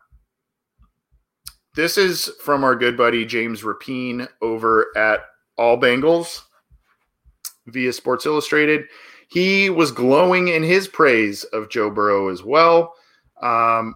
[1.78, 5.26] This is from our good buddy James Rapien over at
[5.60, 6.42] All Bengals
[7.68, 8.86] via Sports Illustrated.
[9.28, 12.96] He was glowing in his praise of Joe Burrow as well.
[13.44, 13.94] Um,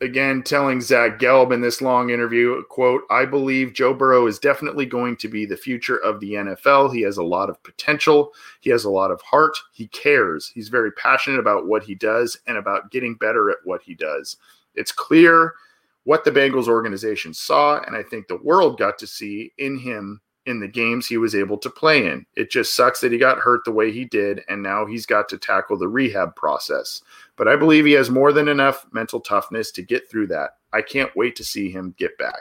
[0.00, 4.84] again, telling Zach Gelb in this long interview, quote, I believe Joe Burrow is definitely
[4.84, 6.92] going to be the future of the NFL.
[6.92, 8.32] He has a lot of potential.
[8.58, 9.56] He has a lot of heart.
[9.72, 10.50] He cares.
[10.52, 14.36] He's very passionate about what he does and about getting better at what he does.
[14.74, 15.54] It's clear
[16.08, 20.22] what the Bengals organization saw, and I think the world got to see in him
[20.46, 22.24] in the games he was able to play in.
[22.34, 25.28] It just sucks that he got hurt the way he did, and now he's got
[25.28, 27.02] to tackle the rehab process.
[27.36, 30.52] But I believe he has more than enough mental toughness to get through that.
[30.72, 32.40] I can't wait to see him get back.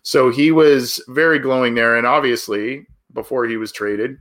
[0.00, 4.16] So he was very glowing there, and obviously, before he was traded,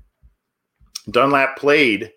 [1.09, 2.11] Dunlap played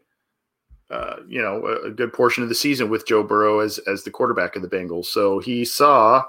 [0.90, 4.04] uh, you know, a, a, good portion of the season with Joe Burrow as as
[4.04, 5.06] the quarterback of the Bengals.
[5.06, 6.22] So he saw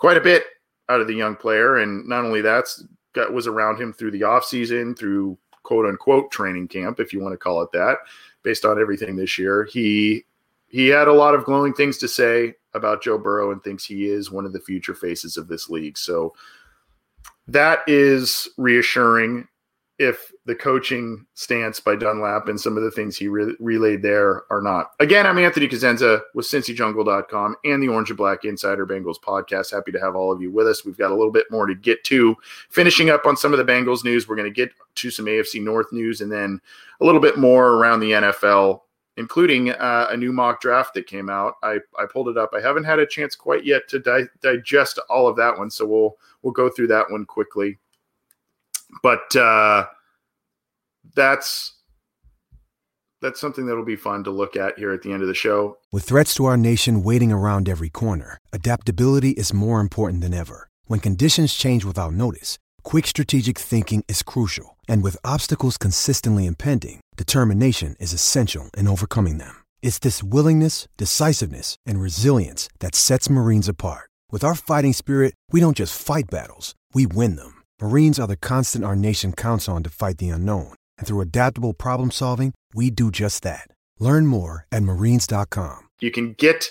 [0.00, 0.44] quite a bit
[0.88, 1.76] out of the young player.
[1.76, 2.82] And not only that's
[3.12, 7.34] got, was around him through the offseason, through quote unquote training camp, if you want
[7.34, 7.98] to call it that,
[8.42, 9.68] based on everything this year.
[9.70, 10.24] He
[10.68, 14.06] he had a lot of glowing things to say about Joe Burrow and thinks he
[14.06, 15.98] is one of the future faces of this league.
[15.98, 16.34] So
[17.48, 19.48] that is reassuring
[20.00, 24.44] if the coaching stance by Dunlap and some of the things he re- relayed there
[24.50, 24.92] are not.
[24.98, 29.70] Again, I'm Anthony Cosenza with CincyJungle.com and the Orange and Black Insider Bengals podcast.
[29.70, 30.86] Happy to have all of you with us.
[30.86, 32.34] We've got a little bit more to get to.
[32.70, 35.62] Finishing up on some of the Bengals news, we're going to get to some AFC
[35.62, 36.62] North news and then
[37.02, 38.80] a little bit more around the NFL,
[39.18, 41.56] including uh, a new mock draft that came out.
[41.62, 42.54] I, I pulled it up.
[42.56, 45.84] I haven't had a chance quite yet to di- digest all of that one, so
[45.84, 47.78] we'll we'll go through that one quickly
[49.02, 49.86] but uh,
[51.14, 51.76] that's
[53.20, 55.76] that's something that'll be fun to look at here at the end of the show.
[55.92, 60.68] With threats to our nation waiting around every corner, adaptability is more important than ever.
[60.86, 64.78] When conditions change without notice, quick strategic thinking is crucial.
[64.88, 69.64] And with obstacles consistently impending, determination is essential in overcoming them.
[69.82, 74.08] It's this willingness, decisiveness, and resilience that sets Marines apart.
[74.32, 77.59] With our fighting spirit, we don't just fight battles, we win them.
[77.80, 80.74] Marines are the constant our nation counts on to fight the unknown.
[80.98, 83.68] And through adaptable problem solving, we do just that.
[83.98, 85.88] Learn more at marines.com.
[86.00, 86.70] You can get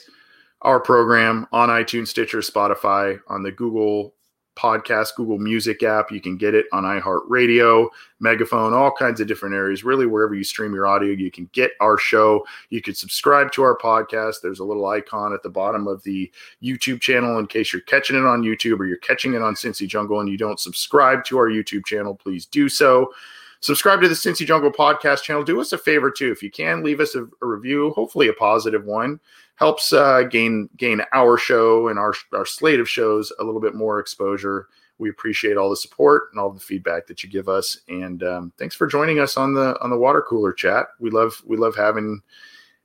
[0.61, 4.13] our program on iTunes, Stitcher, Spotify, on the Google
[4.59, 6.11] Podcast, Google Music app.
[6.11, 7.87] You can get it on iHeartRadio,
[8.19, 9.85] Megaphone, all kinds of different areas.
[9.85, 12.45] Really, wherever you stream your audio, you can get our show.
[12.69, 14.41] You can subscribe to our podcast.
[14.41, 16.29] There's a little icon at the bottom of the
[16.61, 19.87] YouTube channel in case you're catching it on YouTube or you're catching it on Cincy
[19.87, 22.13] Jungle and you don't subscribe to our YouTube channel.
[22.13, 23.13] Please do so
[23.61, 25.43] subscribe to the Cincy Jungle podcast channel.
[25.43, 28.33] Do us a favor too, if you can, leave us a, a review, hopefully a
[28.33, 29.19] positive one.
[29.59, 33.75] Helps uh, gain gain our show and our our slate of shows a little bit
[33.75, 34.67] more exposure.
[34.99, 37.81] We appreciate all the support and all the feedback that you give us.
[37.89, 40.87] And um, thanks for joining us on the on the water cooler chat.
[40.99, 42.21] We love we love having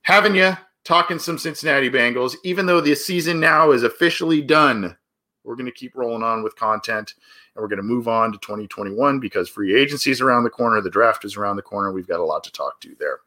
[0.02, 2.34] having you talking some Cincinnati Bengals.
[2.44, 4.96] Even though the season now is officially done,
[5.44, 7.14] we're going to keep rolling on with content
[7.54, 10.80] and we're going to move on to 2021 because free agency is around the corner,
[10.80, 11.92] the draft is around the corner.
[11.92, 13.18] We've got a lot to talk to there.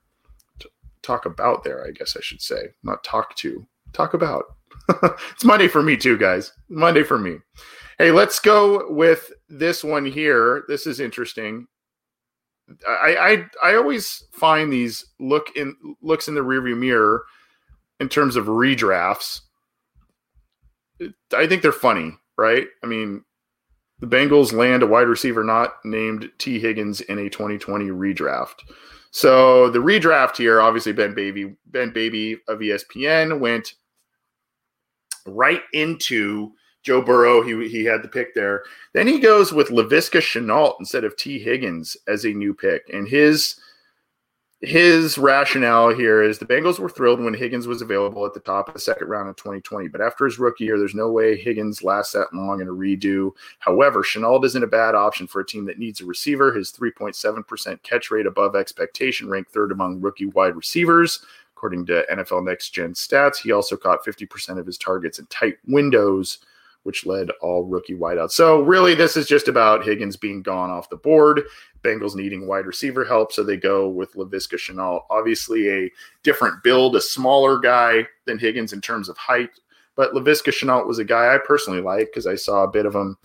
[1.07, 2.73] Talk about there, I guess I should say.
[2.83, 4.43] Not talk to, talk about.
[5.31, 6.51] it's Monday for me too, guys.
[6.67, 7.37] Monday for me.
[7.97, 10.65] Hey, let's go with this one here.
[10.67, 11.65] This is interesting.
[12.85, 17.23] I I, I always find these look in looks in the rearview mirror
[18.01, 19.39] in terms of redrafts.
[21.33, 22.67] I think they're funny, right?
[22.83, 23.23] I mean,
[23.99, 26.59] the Bengals land a wide receiver not named T.
[26.59, 28.55] Higgins in a 2020 redraft.
[29.11, 33.73] So the redraft here, obviously Ben Baby, Ben Baby of ESPN went
[35.25, 36.51] right into
[36.83, 37.41] Joe Burrow.
[37.41, 38.63] He he had the pick there.
[38.93, 41.39] Then he goes with Laviska Shenault instead of T.
[41.39, 42.89] Higgins as a new pick.
[42.93, 43.59] And his
[44.61, 48.67] his rationale here is the Bengals were thrilled when Higgins was available at the top
[48.67, 49.87] of the second round of 2020.
[49.87, 53.31] But after his rookie year, there's no way Higgins lasts that long in a redo.
[53.59, 56.51] However, Shenault isn't a bad option for a team that needs a receiver.
[56.51, 61.23] His 3.7% catch rate above expectation ranked third among rookie wide receivers.
[61.55, 65.57] According to NFL Next Gen stats, he also caught 50% of his targets in tight
[65.67, 66.39] windows
[66.87, 68.31] which led all rookie wideouts.
[68.31, 71.41] So really, this is just about Higgins being gone off the board.
[71.87, 75.03] Bengals needing wide receiver help, so they go with Laviska Shenault.
[75.09, 75.91] Obviously, a
[76.23, 79.51] different build, a smaller guy than Higgins in terms of height,
[79.95, 82.93] but Laviska Shenault was a guy I personally like because I saw a bit of
[82.93, 83.17] him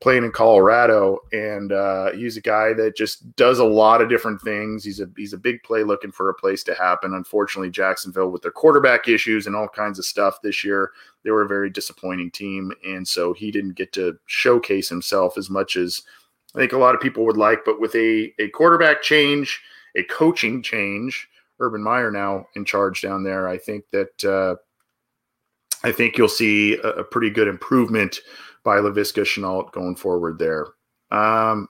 [0.00, 4.40] playing in Colorado, and uh, he's a guy that just does a lot of different
[4.40, 4.82] things.
[4.82, 7.14] He's a he's a big play looking for a place to happen.
[7.14, 10.92] Unfortunately, Jacksonville with their quarterback issues and all kinds of stuff this year,
[11.22, 15.50] they were a very disappointing team, and so he didn't get to showcase himself as
[15.50, 16.02] much as
[16.54, 17.64] I think a lot of people would like.
[17.64, 19.60] But with a a quarterback change,
[19.96, 24.24] a coaching change, Urban Meyer now in charge down there, I think that.
[24.24, 24.56] Uh,
[25.82, 28.20] I think you'll see a, a pretty good improvement
[28.64, 30.66] by Laviska Shenault going forward there.
[31.10, 31.68] Um,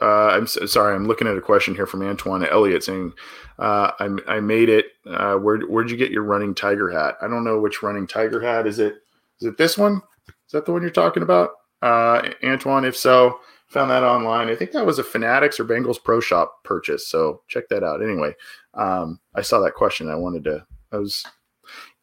[0.00, 3.12] uh, I'm so, sorry, I'm looking at a question here from Antoine Elliott saying,
[3.58, 4.86] uh, I, I made it.
[5.06, 7.16] Uh, where, where'd you get your running tiger hat?
[7.20, 8.66] I don't know which running tiger hat.
[8.66, 8.94] Is it,
[9.40, 10.00] is it this one?
[10.50, 11.50] Is that the one you're talking about?
[11.80, 14.48] Uh, Antoine, if so, found that online.
[14.48, 17.06] I think that was a Fanatics or Bengals Pro Shop purchase.
[17.06, 18.02] So check that out.
[18.02, 18.34] Anyway,
[18.74, 20.10] um, I saw that question.
[20.10, 21.24] I wanted to, I was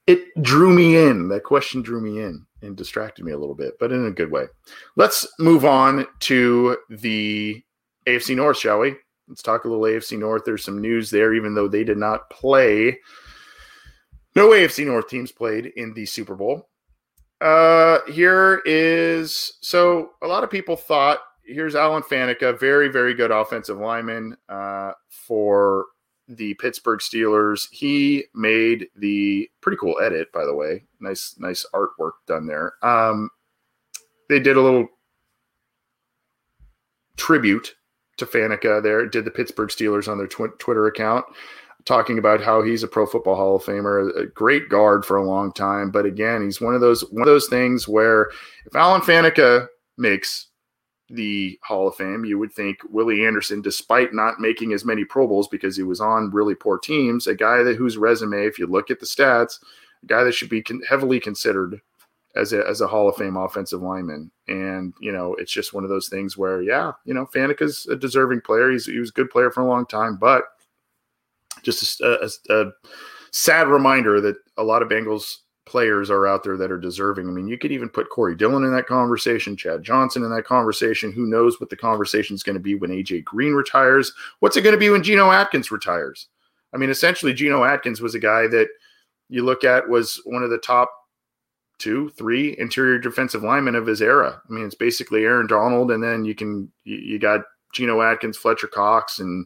[0.06, 1.28] it drew me in.
[1.28, 4.32] That question drew me in and distracted me a little bit, but in a good
[4.32, 4.46] way.
[4.96, 7.62] Let's move on to the
[8.06, 8.96] AFC North, shall we?
[9.28, 10.44] Let's talk a little AFC North.
[10.46, 12.98] There's some news there, even though they did not play.
[14.38, 16.70] No AFC North teams played in the Super Bowl.
[17.40, 23.32] Uh, here is so a lot of people thought here's Alan Faneca, very, very good
[23.32, 25.86] offensive lineman uh, for
[26.28, 27.68] the Pittsburgh Steelers.
[27.72, 30.84] He made the pretty cool edit, by the way.
[31.00, 32.74] Nice, nice artwork done there.
[32.84, 33.30] Um,
[34.30, 34.88] they did a little
[37.16, 37.76] tribute
[38.18, 39.06] to Faneca there.
[39.08, 41.26] Did the Pittsburgh Steelers on their tw- Twitter account,
[41.88, 45.26] talking about how he's a Pro Football Hall of Famer, a great guard for a
[45.26, 45.90] long time.
[45.90, 48.30] But again, he's one of those one of those things where
[48.66, 49.68] if Alan Faneca
[49.98, 50.48] makes
[51.10, 55.26] the Hall of Fame, you would think Willie Anderson, despite not making as many Pro
[55.26, 58.68] Bowls because he was on really poor teams, a guy that whose resume, if you
[58.68, 59.60] look at the stats,
[60.04, 61.80] a guy that should be con- heavily considered
[62.36, 64.30] as a, as a Hall of Fame offensive lineman.
[64.50, 67.96] And, you know, it's just one of those things where, yeah, you know, Faneca's a
[67.96, 68.70] deserving player.
[68.70, 70.44] He's, he was a good player for a long time, but
[71.76, 72.72] just a, a, a
[73.32, 77.28] sad reminder that a lot of Bengals players are out there that are deserving.
[77.28, 80.46] I mean, you could even put Corey Dillon in that conversation, Chad Johnson in that
[80.46, 81.12] conversation.
[81.12, 84.14] Who knows what the conversation is going to be when AJ Green retires?
[84.40, 86.28] What's it going to be when Geno Atkins retires?
[86.74, 88.70] I mean, essentially, Geno Atkins was a guy that
[89.30, 90.92] you look at was one of the top
[91.80, 94.42] two, three interior defensive linemen of his era.
[94.50, 97.42] I mean, it's basically Aaron Donald, and then you can you, got
[97.74, 99.46] Geno Atkins, Fletcher Cox, and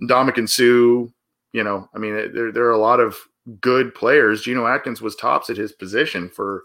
[0.00, 1.12] Ndamukong Suh.
[1.52, 3.16] You know, I mean, there there are a lot of
[3.60, 4.42] good players.
[4.42, 6.64] Geno Atkins was tops at his position for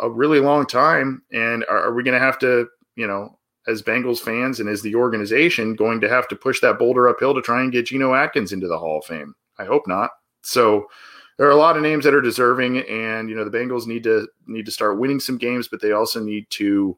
[0.00, 3.82] a really long time, and are, are we going to have to, you know, as
[3.82, 7.42] Bengals fans and as the organization, going to have to push that boulder uphill to
[7.42, 9.34] try and get Geno Atkins into the Hall of Fame?
[9.58, 10.10] I hope not.
[10.42, 10.86] So
[11.36, 14.04] there are a lot of names that are deserving, and you know the Bengals need
[14.04, 16.96] to need to start winning some games, but they also need to,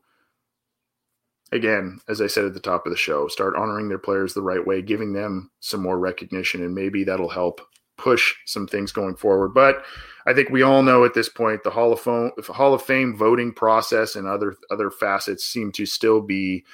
[1.55, 4.43] again, as I said at the top of the show, start honoring their players the
[4.43, 7.61] right way, giving them some more recognition, and maybe that'll help
[7.97, 9.55] push some things going forward.
[9.55, 9.85] But
[10.27, 13.17] I think we all know at this point the Hall of Fame Hall of Fame
[13.17, 16.65] voting process and other other facets seem to still be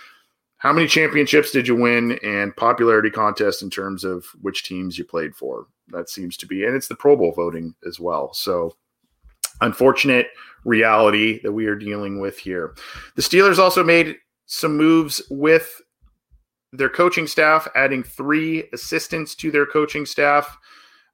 [0.57, 5.05] how many championships did you win and popularity contest in terms of which teams you
[5.05, 5.67] played for.
[5.89, 8.33] That seems to be, and it's the Pro Bowl voting as well.
[8.33, 8.77] So
[9.61, 10.29] unfortunate
[10.65, 12.75] reality that we are dealing with here.
[13.17, 14.17] The Steelers also made
[14.53, 15.81] some moves with
[16.73, 20.59] their coaching staff, adding three assistants to their coaching staff.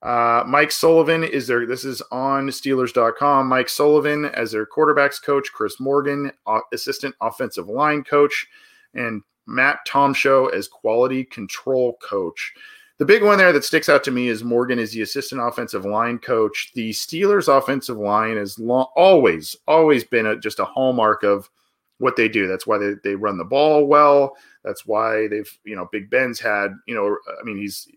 [0.01, 1.67] Uh, Mike Sullivan is there.
[1.67, 3.47] This is on Steelers.com.
[3.47, 8.47] Mike Sullivan as their quarterbacks coach, Chris Morgan, uh, assistant offensive line coach,
[8.95, 12.55] and Matt Tomsho as quality control coach.
[12.97, 15.85] The big one there that sticks out to me is Morgan is the assistant offensive
[15.85, 16.71] line coach.
[16.75, 21.51] The Steelers' offensive line has long, always, always been a, just a hallmark of
[21.99, 22.47] what they do.
[22.47, 24.37] That's why they, they run the ball well.
[24.65, 27.89] That's why they've, you know, Big Ben's had, you know, I mean, he's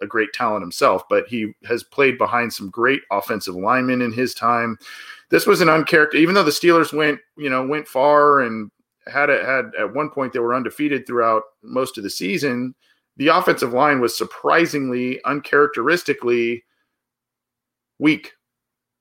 [0.00, 4.34] a great talent himself, but he has played behind some great offensive linemen in his
[4.34, 4.78] time.
[5.30, 8.70] This was an uncharacter, even though the Steelers went, you know, went far and
[9.06, 12.74] had it had at one point they were undefeated throughout most of the season.
[13.16, 16.64] The offensive line was surprisingly uncharacteristically
[17.98, 18.32] weak.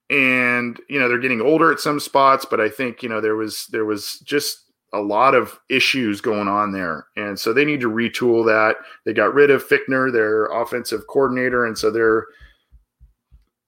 [0.09, 3.35] And you know they're getting older at some spots, but I think you know there
[3.35, 7.07] was there was just a lot of issues going on there.
[7.17, 8.77] And so they need to retool that.
[9.05, 12.25] They got rid of Fichtner, their offensive coordinator, and so they're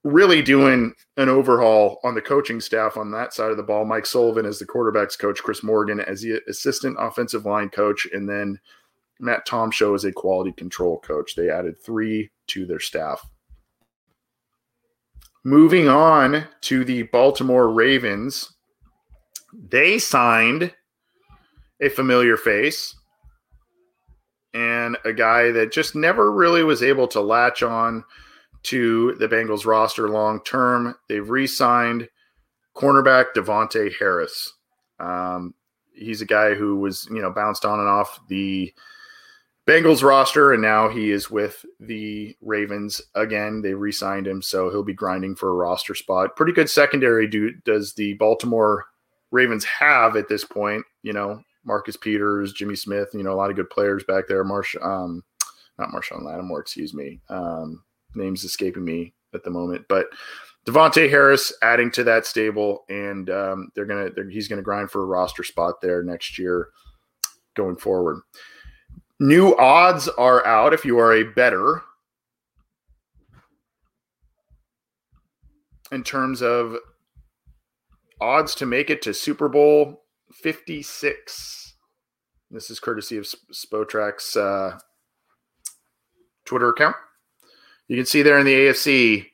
[0.03, 3.85] really doing an overhaul on the coaching staff on that side of the ball.
[3.85, 8.27] Mike Sullivan as the quarterbacks coach, Chris Morgan as the assistant offensive line coach, and
[8.27, 8.59] then
[9.19, 11.35] Matt Tomsho as a quality control coach.
[11.35, 13.27] They added three to their staff.
[15.49, 18.53] Moving on to the Baltimore Ravens,
[19.51, 20.75] they signed
[21.81, 22.93] a familiar face
[24.53, 28.03] and a guy that just never really was able to latch on
[28.61, 30.93] to the Bengals roster long term.
[31.07, 32.09] They've re signed
[32.75, 34.53] cornerback Davontae Harris.
[34.99, 35.55] Um,
[35.95, 38.71] he's a guy who was, you know, bounced on and off the
[39.69, 43.61] Bengals roster, and now he is with the Ravens again.
[43.61, 46.35] They re signed him, so he'll be grinding for a roster spot.
[46.35, 48.87] Pretty good secondary do, does the Baltimore
[49.29, 50.83] Ravens have at this point.
[51.03, 54.43] You know, Marcus Peters, Jimmy Smith, you know, a lot of good players back there.
[54.43, 55.23] Marsh, um,
[55.77, 57.19] not Marshon Lattimore, excuse me.
[57.29, 57.83] Um,
[58.15, 60.07] names escaping me at the moment, but
[60.65, 65.03] Davontae Harris adding to that stable, and um, they're gonna they're, he's gonna grind for
[65.03, 66.69] a roster spot there next year
[67.53, 68.21] going forward.
[69.19, 71.81] New odds are out if you are a better
[75.91, 76.77] in terms of
[78.21, 81.75] odds to make it to Super Bowl 56.
[82.51, 84.79] This is courtesy of Spotrac's uh,
[86.45, 86.95] Twitter account.
[87.87, 89.27] You can see there in the AFC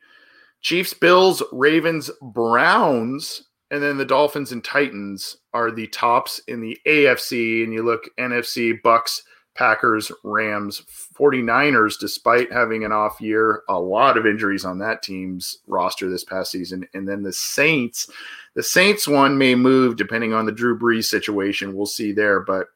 [0.61, 6.77] Chiefs, Bills, Ravens, Browns, and then the Dolphins and Titans are the tops in the
[6.87, 7.63] AFC.
[7.63, 9.21] And you look NFC, Bucs,
[9.55, 10.83] Packers, Rams,
[11.17, 16.25] 49ers, despite having an off year, a lot of injuries on that team's roster this
[16.25, 16.87] past season.
[16.93, 18.09] And then the Saints,
[18.53, 21.73] the Saints one may move depending on the Drew Brees situation.
[21.73, 22.41] We'll see there.
[22.41, 22.67] But,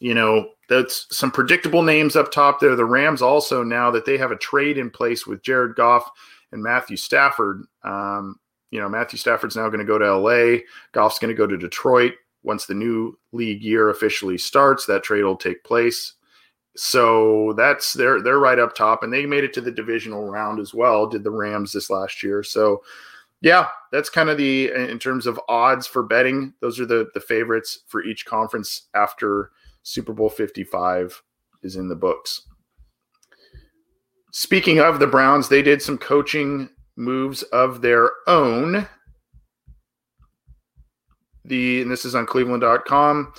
[0.00, 2.76] you know, that's some predictable names up top there.
[2.76, 6.10] The Rams also, now that they have a trade in place with Jared Goff
[6.52, 8.38] and Matthew Stafford, um,
[8.70, 10.58] you know, Matthew Stafford's now going to go to LA.
[10.92, 12.12] Goff's going to go to Detroit
[12.42, 16.14] once the new league year officially starts, that trade will take place.
[16.76, 20.60] So that's they're they're right up top, and they made it to the divisional round
[20.60, 21.06] as well.
[21.06, 22.42] Did the Rams this last year?
[22.42, 22.82] So
[23.42, 26.54] yeah, that's kind of the in terms of odds for betting.
[26.60, 29.50] Those are the the favorites for each conference after
[29.82, 31.22] Super Bowl Fifty Five
[31.62, 32.42] is in the books.
[34.32, 38.86] Speaking of the Browns, they did some coaching moves of their own
[41.50, 43.34] the and this is on Cleveland.com.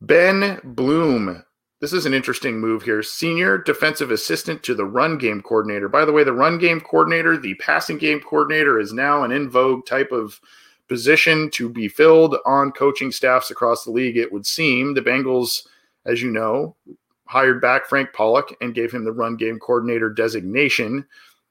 [0.00, 1.44] Ben Bloom.
[1.80, 3.02] This is an interesting move here.
[3.02, 5.88] Senior defensive assistant to the run game coordinator.
[5.88, 9.50] By the way, the run game coordinator, the passing game coordinator is now an in
[9.50, 10.40] vogue type of
[10.88, 14.16] position to be filled on coaching staffs across the league.
[14.16, 15.66] It would seem the Bengals,
[16.04, 16.76] as you know,
[17.24, 21.06] hired back Frank Pollack and gave him the run game coordinator designation.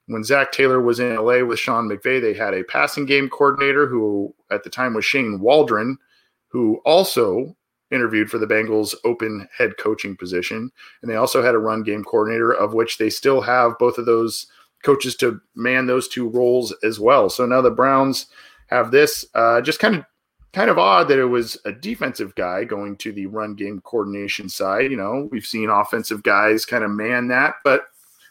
[0.10, 3.86] When Zac Taylor was in LA with Sean McVay, they had a passing game coordinator
[3.86, 6.00] who at the time was Shane Waldron,
[6.48, 7.56] who also
[7.92, 10.72] interviewed for the Bengals open head coaching position.
[11.04, 14.08] And they also had a run game coordinator, of which they still have both of
[14.08, 14.48] those
[14.84, 17.30] coaches to man those two roles as well.
[17.30, 18.26] So now the Browns
[18.68, 19.26] have this.
[19.36, 20.06] Uh, just kind of
[20.54, 24.50] kind of odd that it was a defensive guy going to the run game coordination
[24.50, 24.90] side.
[24.90, 27.84] You know, we've seen offensive guys kind of man that, but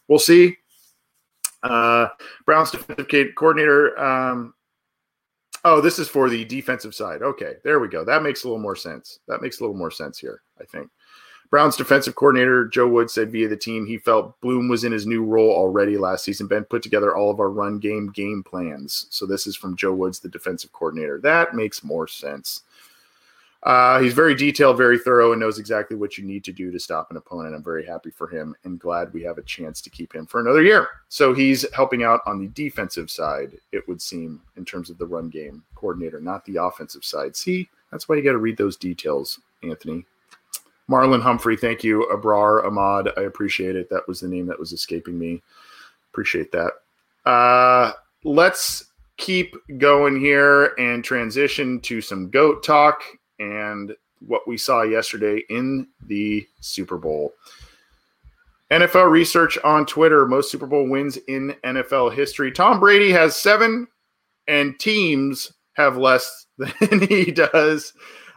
[0.08, 0.56] we'll see.
[1.62, 2.08] Uh,
[2.44, 3.98] Browns defensive coordinator.
[3.98, 4.54] Um,
[5.64, 7.22] oh, this is for the defensive side.
[7.22, 8.04] Okay, there we go.
[8.04, 9.20] That makes a little more sense.
[9.28, 10.88] That makes a little more sense here, I think.
[11.50, 15.06] Browns defensive coordinator Joe Wood said via the team he felt Bloom was in his
[15.06, 16.46] new role already last season.
[16.46, 19.06] Ben put together all of our run game game plans.
[19.10, 21.18] So this is from Joe Woods, the defensive coordinator.
[21.20, 22.62] That makes more sense.
[23.64, 26.78] Uh, he's very detailed, very thorough, and knows exactly what you need to do to
[26.78, 27.54] stop an opponent.
[27.54, 30.40] I'm very happy for him and glad we have a chance to keep him for
[30.40, 30.88] another year.
[31.08, 35.06] So he's helping out on the defensive side, it would seem, in terms of the
[35.06, 37.34] run game coordinator, not the offensive side.
[37.34, 40.06] See, that's why you got to read those details, Anthony.
[40.88, 42.08] Marlon Humphrey, thank you.
[42.12, 43.90] Abrar Ahmad, I appreciate it.
[43.90, 45.42] That was the name that was escaping me.
[46.12, 46.72] Appreciate that.
[47.26, 47.92] Uh,
[48.24, 48.86] let's
[49.18, 53.02] keep going here and transition to some GOAT talk
[53.38, 53.94] and
[54.26, 57.32] what we saw yesterday in the Super Bowl.
[58.70, 62.52] NFL research on Twitter most Super Bowl wins in NFL history.
[62.52, 63.86] Tom Brady has seven,
[64.46, 67.94] and teams have less than he does.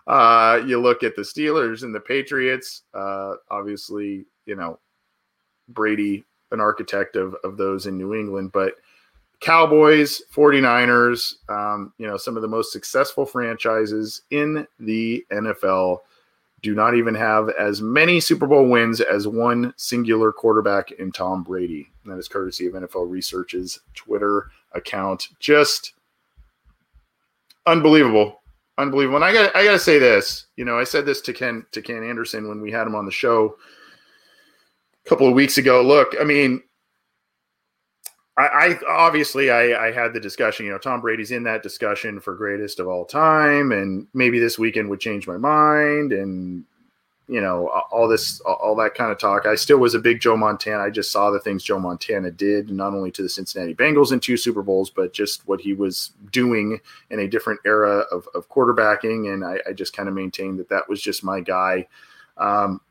[0.07, 2.83] Uh, you look at the Steelers and the Patriots.
[2.93, 4.79] Uh, obviously, you know
[5.69, 8.75] Brady, an architect of of those in New England, but
[9.41, 15.99] Cowboys, 49ers, um, you know, some of the most successful franchises in the NFL
[16.61, 21.43] do not even have as many Super Bowl wins as one singular quarterback in Tom
[21.43, 21.89] Brady.
[22.03, 25.29] And that is courtesy of NFL Research's Twitter account.
[25.39, 25.93] Just
[27.65, 28.41] unbelievable
[28.81, 29.17] unbelievable.
[29.17, 30.47] And I got I got to say this.
[30.55, 33.05] You know, I said this to Ken to Ken Anderson when we had him on
[33.05, 33.55] the show
[35.05, 35.81] a couple of weeks ago.
[35.81, 36.61] Look, I mean,
[38.41, 40.65] I, I obviously I, I had the discussion.
[40.65, 44.57] You know, Tom Brady's in that discussion for greatest of all time, and maybe this
[44.57, 46.13] weekend would change my mind.
[46.13, 46.65] And
[47.27, 49.45] you know, all this, all that kind of talk.
[49.45, 50.83] I still was a big Joe Montana.
[50.83, 54.19] I just saw the things Joe Montana did, not only to the Cincinnati Bengals in
[54.19, 56.77] two Super Bowls, but just what he was doing
[57.09, 59.33] in a different era of, of quarterbacking.
[59.33, 61.87] And I, I just kind of maintained that that was just my guy.
[62.35, 62.81] Um,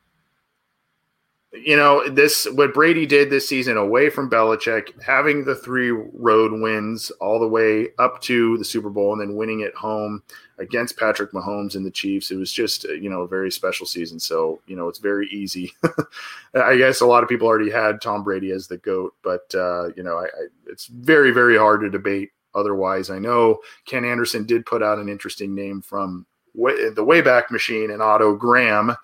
[1.53, 6.53] you know, this what Brady did this season away from Belichick, having the three road
[6.53, 10.23] wins all the way up to the Super Bowl and then winning at home
[10.59, 12.31] against Patrick Mahomes and the Chiefs.
[12.31, 14.21] It was just, you know, a very special season.
[14.21, 15.73] So, you know, it's very easy.
[16.55, 19.89] I guess a lot of people already had Tom Brady as the GOAT, but, uh,
[19.97, 23.11] you know, I, I, it's very, very hard to debate otherwise.
[23.11, 27.91] I know Ken Anderson did put out an interesting name from way, the Wayback Machine
[27.91, 28.95] and Otto Graham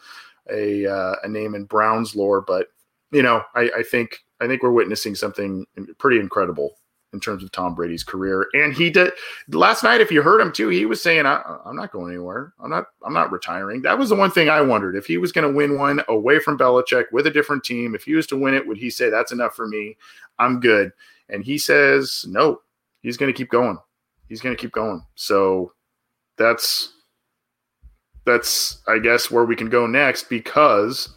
[0.50, 2.68] a uh, a name in Browns lore, but
[3.12, 5.66] you know, I, I think I think we're witnessing something
[5.98, 6.76] pretty incredible
[7.12, 8.46] in terms of Tom Brady's career.
[8.52, 9.12] And he did
[9.48, 10.00] last night.
[10.00, 12.52] If you heard him too, he was saying, I, am not going anywhere.
[12.60, 12.86] I'm not.
[13.04, 15.56] I'm not retiring." That was the one thing I wondered if he was going to
[15.56, 17.94] win one away from Belichick with a different team.
[17.94, 19.96] If he was to win it, would he say, "That's enough for me.
[20.38, 20.92] I'm good"?
[21.28, 22.60] And he says, "No.
[23.00, 23.78] He's going to keep going.
[24.28, 25.72] He's going to keep going." So
[26.36, 26.92] that's
[28.26, 31.08] that's I guess where we can go next because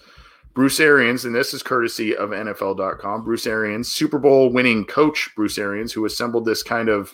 [0.54, 5.58] Bruce Arians, and this is courtesy of NFL.com, Bruce Arians, Super Bowl winning coach Bruce
[5.58, 7.14] Arians, who assembled this kind of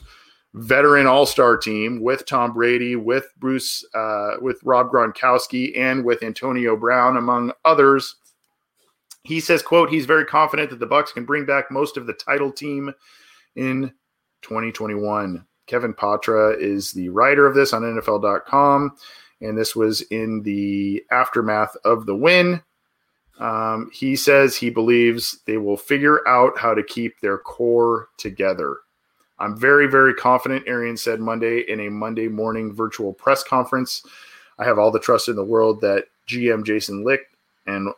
[0.53, 6.77] veteran all-star team with Tom Brady, with Bruce, uh, with Rob Gronkowski, and with Antonio
[6.77, 8.15] Brown, among others.
[9.23, 12.13] He says, "quote He's very confident that the Bucs can bring back most of the
[12.13, 12.93] title team
[13.55, 13.91] in
[14.43, 18.95] 2021." Kevin Patra is the writer of this on NFL.com
[19.41, 22.61] and this was in the aftermath of the win.
[23.39, 28.77] Um, he says he believes they will figure out how to keep their core together.
[29.39, 34.03] I'm very, very confident, Arian said Monday in a Monday morning virtual press conference.
[34.57, 37.25] I have all the trust in the world that GM Jason Licht
[37.67, 37.89] and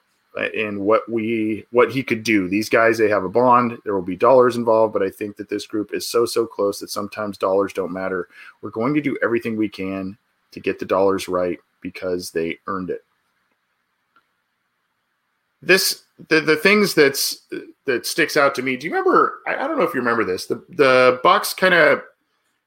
[0.53, 2.47] in what we what he could do.
[2.47, 3.77] These guys they have a bond.
[3.83, 6.79] There will be dollars involved, but I think that this group is so so close
[6.79, 8.27] that sometimes dollars don't matter.
[8.61, 10.17] We're going to do everything we can
[10.51, 13.03] to get the dollars right because they earned it.
[15.61, 17.47] This the the things that's
[17.85, 18.77] that sticks out to me.
[18.77, 19.41] Do you remember?
[19.47, 20.45] I, I don't know if you remember this.
[20.45, 22.01] The the Bucs kind of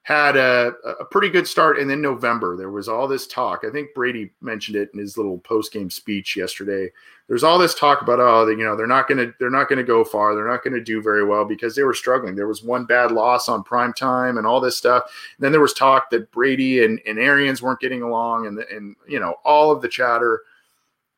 [0.03, 3.63] had a, a pretty good start, and then November there was all this talk.
[3.63, 6.89] I think Brady mentioned it in his little post game speech yesterday.
[7.27, 10.03] There's all this talk about oh, you know, they're not gonna they're not gonna go
[10.03, 10.33] far.
[10.33, 12.35] They're not gonna do very well because they were struggling.
[12.35, 15.03] There was one bad loss on prime time and all this stuff.
[15.37, 18.95] And then there was talk that Brady and, and Arians weren't getting along, and and
[19.07, 20.41] you know all of the chatter.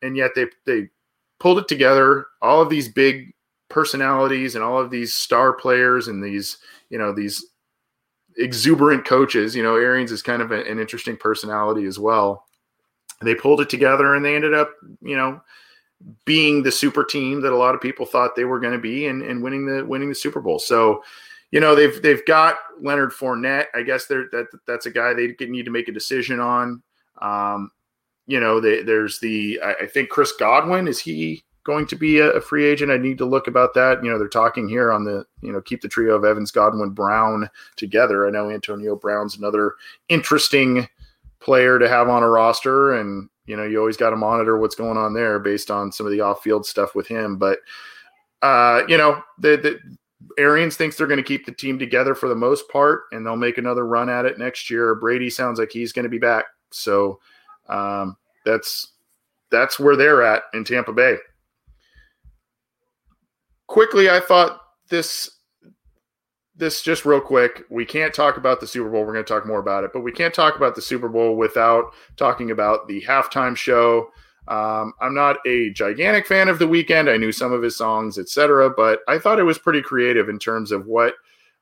[0.02, 0.90] And yet they they
[1.40, 2.26] pulled it together.
[2.42, 3.34] All of these big
[3.70, 6.58] personalities and all of these star players and these
[6.90, 7.53] you know these
[8.38, 9.56] exuberant coaches.
[9.56, 12.46] You know, Arians is kind of a, an interesting personality as well.
[13.22, 14.72] They pulled it together and they ended up,
[15.02, 15.42] you know,
[16.26, 19.08] being the super team that a lot of people thought they were going to be
[19.08, 20.60] and, and winning the winning the Super Bowl.
[20.60, 21.04] So,
[21.52, 23.68] you know, they've they've got Leonard Fournette.
[23.74, 26.82] I guess they're that that's a guy they need to make a decision on.
[27.22, 27.72] Um,
[28.26, 32.20] you know, they, there's the I, I think Chris Godwin is he going to be
[32.20, 32.92] a, free agent.
[32.92, 34.04] I need to look about that.
[34.04, 36.90] You know, they're talking here on the, you know, keep the trio of Evans, Godwin,
[36.90, 38.28] Brown together.
[38.28, 39.76] I know Antonio Brown's another
[40.10, 40.88] interesting
[41.40, 43.00] player to have on a roster.
[43.00, 46.06] And, you know, you always got to monitor what's going on there based on some
[46.06, 47.38] of the off field stuff with him.
[47.38, 47.60] But,
[48.42, 49.80] uh, you know, the, the
[50.38, 53.36] Arians thinks they're going to keep the team together for the most part, and they'll
[53.38, 54.96] make another run at it next year.
[54.96, 56.46] Brady sounds like he's going to be back.
[56.72, 57.20] So,
[57.70, 58.92] um, that's,
[59.50, 61.18] that's where they're at in Tampa Bay
[63.68, 64.60] quickly, I thought
[64.90, 65.30] this
[66.56, 67.64] this just real quick.
[67.70, 69.06] We can't talk about the Super Bowl.
[69.06, 71.36] We're going to talk more about it, but we can't talk about the Super Bowl
[71.36, 74.10] without talking about the halftime show.
[74.48, 77.12] Um, I'm not a gigantic fan of the Weeknd.
[77.12, 80.38] I knew some of his songs, etc., but I thought it was pretty creative in
[80.38, 81.16] terms of what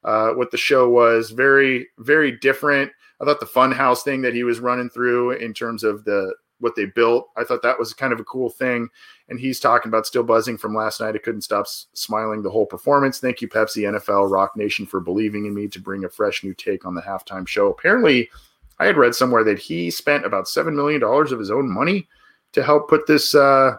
[0.04, 1.30] uh, what the show was.
[1.30, 2.92] Very, very different.
[3.22, 6.76] I thought the Funhouse thing that he was running through in terms of the what
[6.76, 7.30] they built.
[7.38, 8.88] I thought that was kind of a cool thing.
[9.32, 11.16] And he's talking about still buzzing from last night.
[11.16, 13.18] I couldn't stop smiling the whole performance.
[13.18, 16.54] Thank you, Pepsi, NFL, Roc Nation, for believing in me to bring a fresh new
[16.54, 17.70] take on the halftime show.
[17.70, 18.30] Apparently,
[18.78, 22.10] I had read somewhere that he spent about seven million dollars of his own money
[22.52, 23.78] to help put this uh,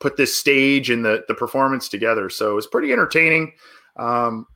[0.00, 2.28] put this stage and the the performance together.
[2.28, 3.54] So it was pretty entertaining.
[3.96, 4.46] Um,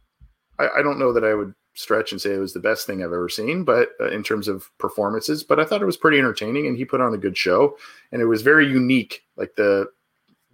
[0.59, 3.03] I, I don't know that I would stretch and say it was the best thing
[3.03, 6.19] I've ever seen, but uh, in terms of performances, but I thought it was pretty
[6.19, 7.77] entertaining and he put on a good show
[8.13, 9.25] and it was very unique.
[9.37, 9.91] Like the,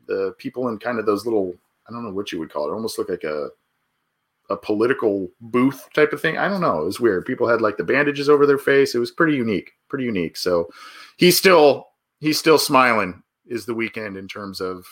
[0.06, 1.54] the people in kind of those little,
[1.88, 3.48] I don't know what you would call it, almost look like a,
[4.48, 6.38] a political booth type of thing.
[6.38, 6.80] I don't know.
[6.80, 7.26] It was weird.
[7.26, 8.94] People had like the bandages over their face.
[8.94, 10.36] It was pretty unique, pretty unique.
[10.36, 10.68] So
[11.16, 11.88] he's still,
[12.20, 14.86] he's still smiling is the Weeknd in terms of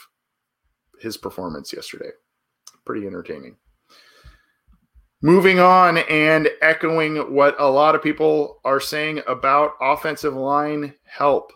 [1.01, 2.11] his performance yesterday.
[2.85, 3.57] Pretty entertaining.
[5.23, 11.53] Moving on and echoing what a lot of people are saying about offensive line help.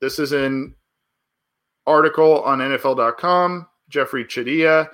[0.00, 0.74] This is an
[1.86, 3.66] article on NFL.com.
[3.90, 4.88] Jeffri Chadiha.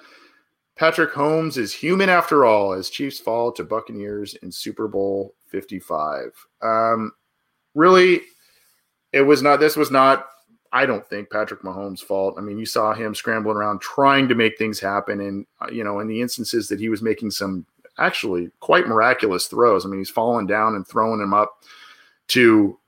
[0.76, 6.30] Patrick Mahomes is human after all as Chiefs fall to Buccaneers in Super Bowl 55.
[6.62, 7.12] Um,
[7.74, 8.20] really,
[9.12, 10.26] it was not, this was not,
[10.76, 12.34] I don't think, Patrick Mahomes' fault.
[12.36, 15.20] I mean, you saw him scrambling around trying to make things happen.
[15.20, 17.64] And, uh, you know, in the instances that he was making some
[17.98, 19.86] actually quite miraculous throws.
[19.86, 21.62] I mean, he's falling down and throwing them up
[22.28, 22.78] to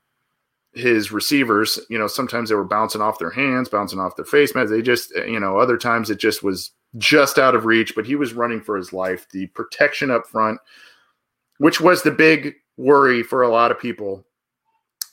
[0.74, 1.80] his receivers.
[1.88, 4.70] You know, sometimes they were bouncing off their hands, bouncing off their face masks.
[4.70, 8.16] They just, you know, other times it just was just out of reach, but he
[8.16, 9.26] was running for his life.
[9.30, 10.60] The protection up front,
[11.56, 14.26] which was the big worry for a lot of people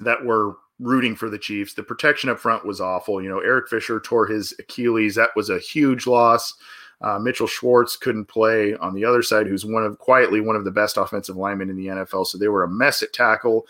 [0.02, 1.74] that were rooting for the Chiefs.
[1.74, 3.22] The protection up front was awful.
[3.22, 5.16] You know, Eric Fisher tore his Achilles.
[5.16, 6.54] That was a huge loss.
[7.02, 10.64] Uh, Mitchell Schwartz couldn't play on the other side, who's one of quietly one of
[10.64, 12.26] the best offensive linemen in the NFL.
[12.28, 13.68] So they were a mess at tackle.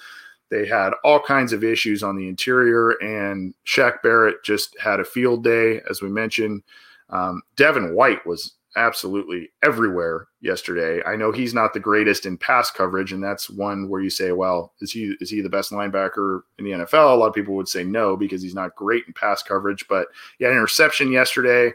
[0.49, 5.06] They had all kinds of issues on the interior, and Shaq Barrett just had a
[5.06, 6.62] field day, as we mentioned.
[7.10, 11.04] Um, Devin White was absolutely everywhere yesterday.
[11.06, 14.32] I know he's not the greatest in pass coverage, and that's one where you say,
[14.32, 17.56] "Well, is he is he the best linebacker in the NFL?" A lot of people
[17.56, 19.88] would say no because he's not great in pass coverage.
[19.88, 20.08] But
[20.40, 21.74] had interception yesterday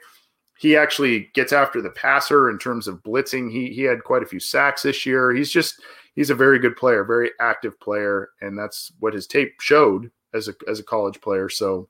[0.61, 3.51] he actually gets after the passer in terms of blitzing.
[3.51, 5.33] He he had quite a few sacks this year.
[5.33, 5.81] He's just
[6.15, 10.49] he's a very good player, very active player, and that's what his tape showed as
[10.49, 11.49] a as a college player.
[11.49, 11.89] So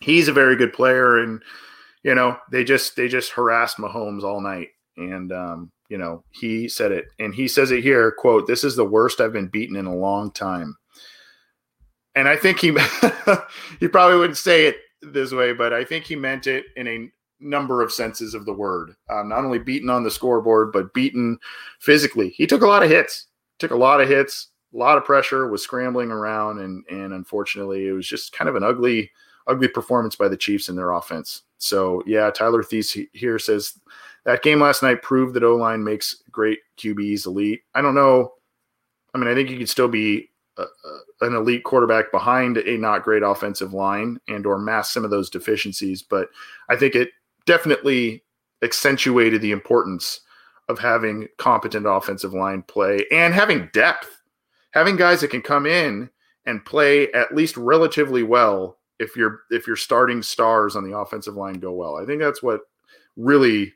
[0.00, 1.42] he's a very good player, and
[2.02, 6.68] you know they just they just harassed Mahomes all night, and um, you know he
[6.68, 8.12] said it, and he says it here.
[8.12, 10.76] "Quote: This is the worst I've been beaten in a long time."
[12.14, 12.76] And I think he
[13.80, 17.08] he probably wouldn't say it this way, but I think he meant it in a
[17.40, 18.94] number of senses of the word.
[19.10, 21.38] Um, not only beaten on the scoreboard, but beaten
[21.80, 22.30] physically.
[22.30, 23.26] He took a lot of hits.
[23.58, 24.48] Took a lot of hits.
[24.74, 28.56] A lot of pressure, was scrambling around, and and unfortunately, it was just kind of
[28.56, 29.10] an ugly,
[29.48, 31.42] ugly performance by the Chiefs in their offense.
[31.58, 33.78] So yeah, Tyler Thies here says
[34.24, 37.62] that game last night proved that O line makes great QBs elite.
[37.74, 38.34] I don't know.
[39.14, 42.76] I mean, I think you could still be a, a, an elite quarterback behind a
[42.76, 46.28] not great offensive line and or mask some of those deficiencies, but
[46.68, 47.10] I think it
[47.46, 48.22] definitely
[48.62, 50.20] accentuated the importance
[50.68, 54.20] of having competent offensive line play and having depth,
[54.72, 56.10] having guys that can come in
[56.44, 61.34] and play at least relatively well if you're if you're starting stars on the offensive
[61.34, 61.96] line go well.
[61.96, 62.62] I think that's what
[63.16, 63.72] really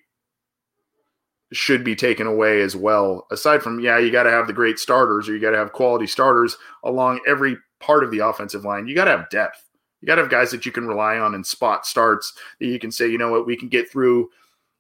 [1.52, 3.26] should be taken away as well.
[3.30, 5.72] Aside from yeah, you got to have the great starters or you got to have
[5.72, 8.86] quality starters along every part of the offensive line.
[8.86, 9.68] You got to have depth.
[10.00, 12.78] You got to have guys that you can rely on and spot starts that you
[12.78, 14.30] can say, you know what, we can get through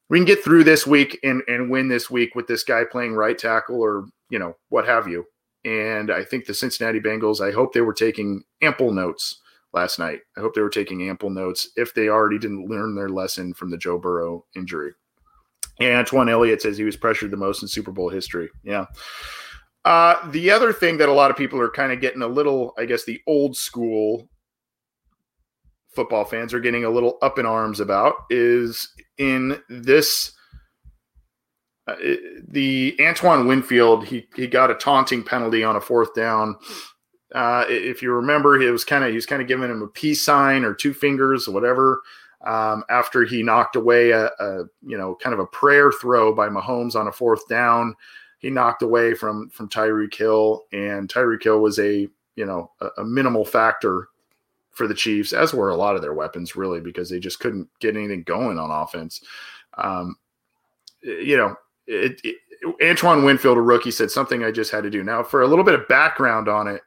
[0.08, 3.14] we can get through this week and and win this week with this guy playing
[3.14, 5.24] right tackle or, you know, what have you.
[5.64, 9.41] And I think the Cincinnati Bengals, I hope they were taking ample notes
[9.72, 10.20] last night.
[10.36, 13.70] I hope they were taking ample notes if they already didn't learn their lesson from
[13.70, 14.92] the Joe Burrow injury.
[15.80, 18.48] And Antoine Elliott says he was pressured the most in Super Bowl history.
[18.62, 18.86] Yeah.
[19.84, 22.72] Uh, the other thing that a lot of people are kind of getting a little,
[22.78, 24.28] I guess, the old school
[25.94, 30.32] football fans are getting a little up in arms about is in this.
[31.88, 31.96] Uh,
[32.46, 36.54] the Antoine Winfield, he he got a taunting penalty on a fourth down
[37.34, 39.88] uh, if you remember, he was kind of he was kind of giving him a
[39.88, 42.02] peace sign or two fingers or whatever
[42.44, 46.48] um, after he knocked away a, a, you know kind of a prayer throw by
[46.48, 47.94] Mahomes on a fourth down.
[48.38, 52.88] He knocked away from from Tyreek Hill, and Tyreek Hill was a you know a,
[52.98, 54.08] a minimal factor
[54.72, 57.68] for the Chiefs, as were a lot of their weapons, really, because they just couldn't
[57.78, 59.22] get anything going on offense.
[59.76, 60.16] Um,
[61.02, 61.54] you know,
[61.86, 62.36] it, it,
[62.82, 65.04] Antoine Winfield, a rookie, said something I just had to do.
[65.04, 66.80] Now, for a little bit of background on it,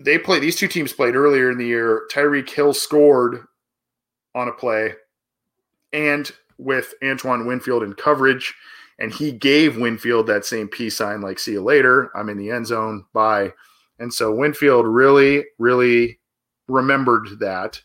[0.00, 2.06] they played these two teams played earlier in the year.
[2.12, 3.44] Tyreek Hill scored
[4.34, 4.94] on a play
[5.92, 8.54] and with Antoine Winfield in coverage.
[8.98, 12.10] And he gave Winfield that same peace sign, like, see you later.
[12.14, 13.04] I'm in the end zone.
[13.14, 13.52] Bye.
[13.98, 16.18] And so Winfield really, really
[16.68, 17.80] remembered that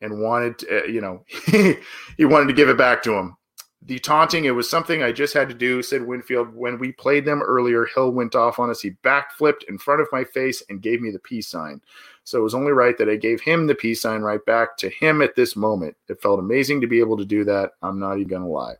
[0.00, 1.24] and wanted, to, uh, you know,
[2.16, 3.37] he wanted to give it back to him
[3.82, 6.54] the taunting, it was something I just had to do, said Winfield.
[6.54, 8.80] When we played them earlier, Hill went off on us.
[8.80, 11.80] He backflipped in front of my face and gave me the peace sign.
[12.24, 14.90] So it was only right that I gave him the peace sign right back to
[14.90, 15.96] him at this moment.
[16.08, 17.70] It felt amazing to be able to do that.
[17.80, 18.74] I'm not even going to lie.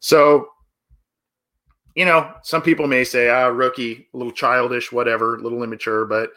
[0.00, 0.48] So,
[1.96, 6.04] you know, some people may say, ah, rookie, a little childish, whatever, a little immature,
[6.04, 6.30] but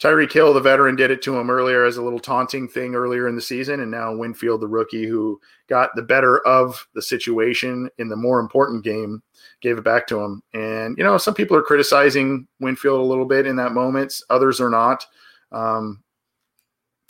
[0.00, 3.28] Tyreek Hill, the veteran, did it to him earlier as a little taunting thing earlier
[3.28, 3.80] in the season.
[3.80, 5.38] And now Winfield, the rookie, who
[5.68, 9.22] got the better of the situation in the more important game,
[9.60, 10.42] gave it back to him.
[10.54, 14.58] And, you know, some people are criticizing Winfield a little bit in that moment, others
[14.60, 15.04] are not.
[15.52, 16.02] Um,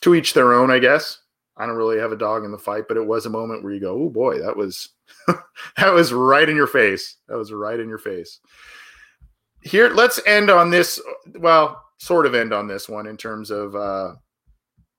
[0.00, 1.18] to each their own, I guess.
[1.56, 3.72] I don't really have a dog in the fight, but it was a moment where
[3.72, 4.88] you go, oh boy, that was
[5.76, 7.16] that was right in your face.
[7.28, 8.40] That was right in your face.
[9.62, 11.00] Here, let's end on this.
[11.38, 14.14] Well, sort of end on this one in terms of uh,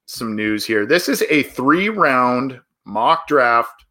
[0.05, 0.85] some news here.
[0.85, 3.85] This is a three round mock draft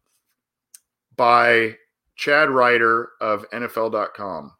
[1.17, 1.75] by
[2.15, 4.53] Chad Reuter of NFL.com.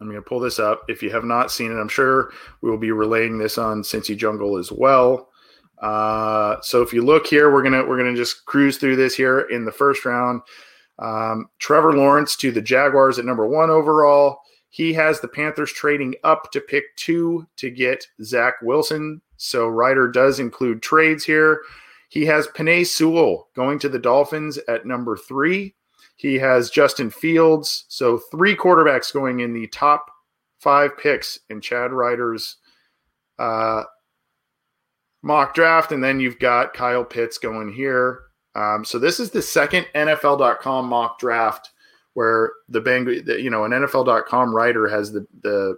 [0.00, 0.82] I'm going to pull this up.
[0.88, 4.16] If you have not seen it, I'm sure we will be relaying this on Cincy
[4.16, 5.28] Jungle as well.
[5.80, 9.40] Uh, so if you look here, we're gonna we're gonna just cruise through this here
[9.40, 10.40] in the first round.
[11.00, 14.38] Um, Trevor Lawrence to the Jaguars at number one overall.
[14.72, 19.20] He has the Panthers trading up to pick two to get Zach Wilson.
[19.36, 21.60] So Reuter does include trades here.
[22.08, 25.74] He has Penei Sewell going to the Dolphins at number three.
[26.16, 27.84] He has Justin Fields.
[27.88, 30.10] So three quarterbacks going in the top
[30.58, 32.56] five picks in Chad Reuter's
[33.38, 33.82] uh,
[35.20, 35.92] mock draft.
[35.92, 38.20] And then you've got Kyle Pitts going here.
[38.54, 41.71] Um, so this is the second NFL.com mock draft
[42.14, 45.76] where the Bengals, you know, an NFL.com writer has the the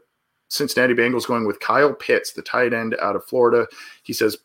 [0.48, 3.66] Cincinnati Bengals going with Kyle Pitts, the tight end out of Florida.
[4.02, 4.36] He says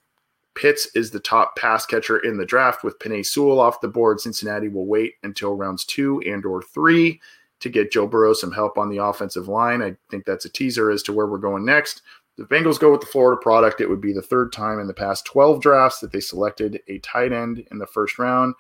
[0.56, 4.20] Pitts is the top pass catcher in the draft with Penei Sewell off the board.
[4.20, 7.22] Cincinnati will wait until rounds two and or three
[7.60, 9.82] to get Joe Burrow some help on the offensive line.
[9.82, 12.02] I think that's a teaser as to where we're going next.
[12.38, 13.82] The Bengals go with the Florida product.
[13.82, 17.00] It would be the third time in the past 12 drafts that they selected a
[17.00, 18.56] tight end in the first round.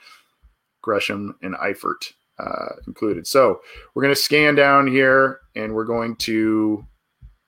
[0.81, 3.27] Gresham and Eifert uh, included.
[3.27, 3.61] So
[3.93, 6.85] we're going to scan down here and we're going to,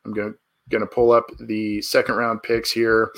[0.05, 0.37] I'm going to,
[0.85, 3.11] pull up the second round picks here.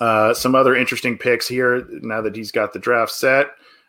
[0.00, 3.48] Uh, some other interesting picks here now that he's got the draft set.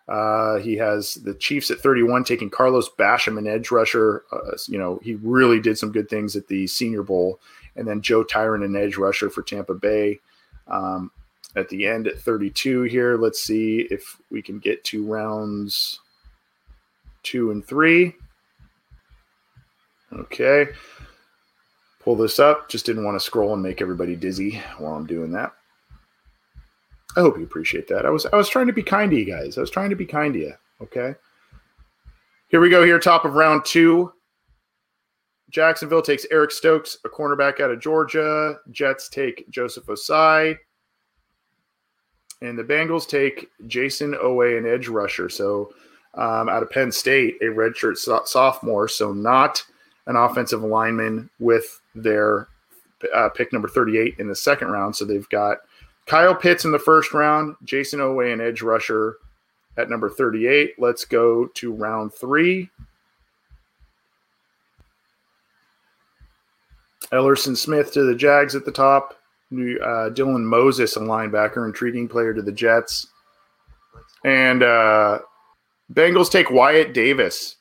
[0.10, 4.26] Uh, he has the Chiefs at 31, taking Carlos Basham, an edge rusher.
[4.30, 7.40] Uh, you know, he really did some good things at the Senior Bowl.
[7.78, 10.20] And then Joe Tryon, an edge rusher for Tampa Bay.
[10.68, 11.12] Um,
[11.56, 16.02] at the end at 32 here, let's see if we can get to rounds
[17.24, 18.16] two and three.
[20.14, 20.68] Okay.
[22.02, 22.70] Pull this up.
[22.70, 25.54] Just didn't want to scroll and make everybody dizzy while I'm doing that.
[27.16, 28.06] I hope you appreciate that.
[28.06, 29.58] I was I was trying to be kind to you guys.
[29.58, 30.54] I was trying to be kind to you.
[30.82, 31.14] Okay.
[32.48, 32.84] Here we go.
[32.84, 34.12] Here, top of round two.
[35.50, 38.58] Jacksonville takes Eric Stokes, a cornerback out of Georgia.
[38.72, 40.58] Jets take Joseph Ossai.
[42.42, 45.30] And the Bengals take Jayson Oweh, an edge rusher.
[45.30, 45.74] So
[46.16, 48.88] um, out of Penn State, a redshirt so- sophomore.
[48.88, 49.64] So not
[50.08, 52.48] an offensive lineman with their
[53.16, 54.96] uh, pick number 38 in the second round.
[54.96, 55.60] So they've got
[56.06, 59.18] Kyle Pitts in the first round, Jayson Oweh, an edge rusher
[59.78, 60.76] at number 38.
[60.78, 62.70] Let's go to round three.
[67.12, 69.18] Ellerson Smith to the Jags at the top.
[69.52, 73.08] Uh, Dylan Moses, a linebacker intriguing player to the Jets.
[74.24, 75.20] And uh,
[75.92, 77.58] Bengals take Wyatt Davis,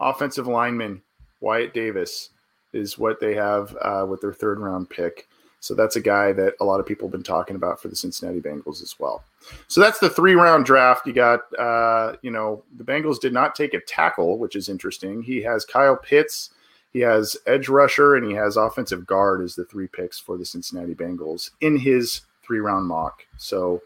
[0.00, 1.02] offensive lineman.
[1.40, 2.30] Wyatt Davis
[2.72, 5.28] is what they have uh, with their third round pick.
[5.60, 7.96] So that's a guy that a lot of people have been talking about for the
[7.96, 9.24] Cincinnati Bengals as well.
[9.68, 11.06] So that's the three round draft.
[11.06, 15.22] You got, uh, you know, the Bengals did not take a tackle, which is interesting.
[15.22, 16.50] He has Kyle Pitts,
[16.92, 20.44] he has edge rusher, and he has offensive guard as the three picks for the
[20.44, 23.26] Cincinnati Bengals in his three round mock.
[23.38, 23.82] So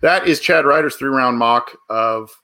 [0.00, 2.42] that is Chad Reuter's three round mock of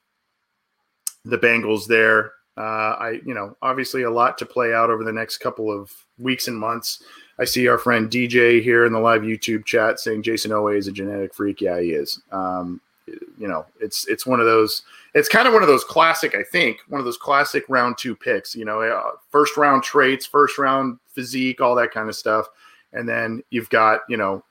[1.24, 2.32] the Bengals there.
[2.56, 5.90] Uh, I, you know, obviously a lot to play out over the next couple of
[6.18, 7.02] weeks and months.
[7.38, 10.86] I see our friend DJ here in the live YouTube chat saying Jayson Oweh is
[10.86, 11.60] a genetic freak.
[11.60, 12.20] Yeah, he is.
[12.30, 14.82] Um, you know, it's it's one of those.
[15.14, 16.34] It's kind of one of those classic.
[16.34, 18.54] I think one of those classic round two picks.
[18.54, 22.46] You know, uh, first round traits, first round physique, all that kind of stuff.
[22.94, 24.44] And then you've got, you know,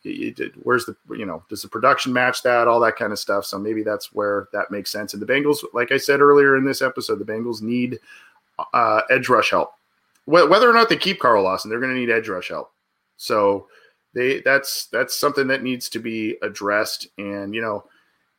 [0.64, 3.46] where's the, you know, does the production match that, all that kind of stuff.
[3.46, 5.14] So maybe that's where that makes sense.
[5.14, 8.00] And the Bengals, like I said earlier in this episode, the Bengals need
[8.74, 9.74] uh, edge rush help
[10.26, 12.72] whether or not they keep Carl Lawson, they're going to need edge rush help.
[13.18, 13.68] So
[14.14, 17.08] they that's that's something that needs to be addressed.
[17.18, 17.86] And you know,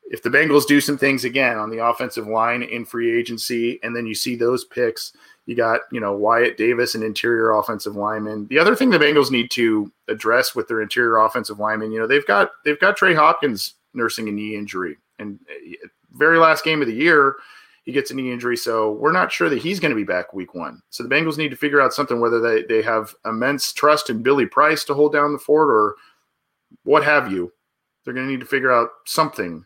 [0.04, 3.94] if the Bengals do some things again on the offensive line in free agency, and
[3.94, 5.12] then you see those picks,
[5.46, 8.46] you got you know Wyatt Davis, an interior offensive lineman.
[8.48, 12.06] The other thing the Bengals need to address with their interior offensive lineman, you know,
[12.06, 16.80] they've got they've got Trey Hopkins nursing a knee injury, and uh, very last game
[16.80, 17.36] of the year
[17.84, 18.56] he gets a knee injury.
[18.56, 20.80] So we're not sure that he's going to be back week one.
[20.90, 24.22] So the Bengals need to figure out something, whether they, they have immense trust in
[24.22, 25.96] Billy Price to hold down the fort or
[26.84, 27.52] what have you.
[28.04, 29.64] They're going to need to figure out something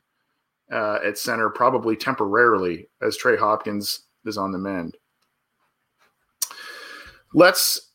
[0.72, 4.96] uh, at center, probably temporarily, as Trey Hopkins is on the mend.
[7.36, 7.92] Let's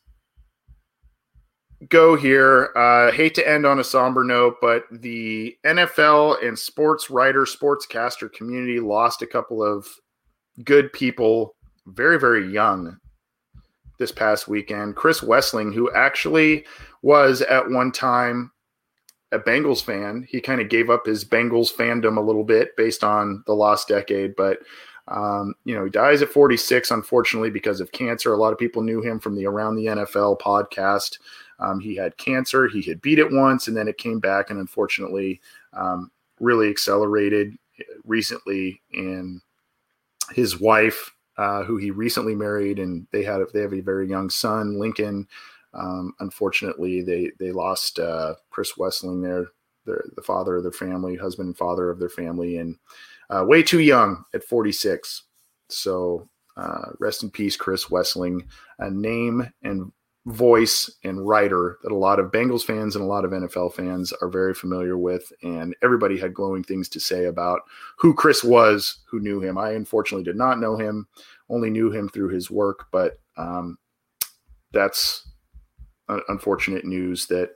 [1.88, 2.70] go here.
[2.76, 8.32] Uh, hate to end on a somber note, but the NFL and sports writer, sportscaster
[8.32, 9.88] community lost a couple of
[10.62, 12.96] good people, very, very young
[13.98, 14.94] this past weekend.
[14.94, 16.64] Chris Wesseling, who actually
[17.02, 18.52] was at one time
[19.32, 23.02] a Bengals fan, he kind of gave up his Bengals fandom a little bit based
[23.02, 24.60] on the lost decade, but
[25.12, 28.32] um, you know, he dies at 46, unfortunately, because of cancer.
[28.32, 31.18] A lot of people knew him from the Around the NFL podcast.
[31.58, 32.66] Um, he had cancer.
[32.66, 35.40] He had beat it once, and then it came back, and unfortunately,
[35.74, 36.10] um,
[36.40, 37.56] really accelerated
[38.04, 38.80] recently.
[38.94, 39.42] And
[40.30, 44.30] his wife, uh, who he recently married, and they had they have a very young
[44.30, 45.28] son, Lincoln.
[45.74, 49.48] Um, unfortunately, they they lost uh, Chris Wesseling there,
[49.84, 52.76] their, the father of their family, husband and father of their family, and
[53.32, 55.22] uh, way too young at 46.
[55.68, 58.46] So uh, rest in peace, Chris Wesseling,
[58.78, 59.90] a name and
[60.26, 64.12] voice and writer that a lot of Bengals fans and a lot of NFL fans
[64.20, 65.32] are very familiar with.
[65.42, 67.62] And everybody had glowing things to say about
[67.96, 69.58] who Chris was, who knew him.
[69.58, 71.08] I unfortunately did not know him,
[71.48, 73.78] only knew him through his work, but um,
[74.72, 75.28] that's
[76.28, 77.50] unfortunate news that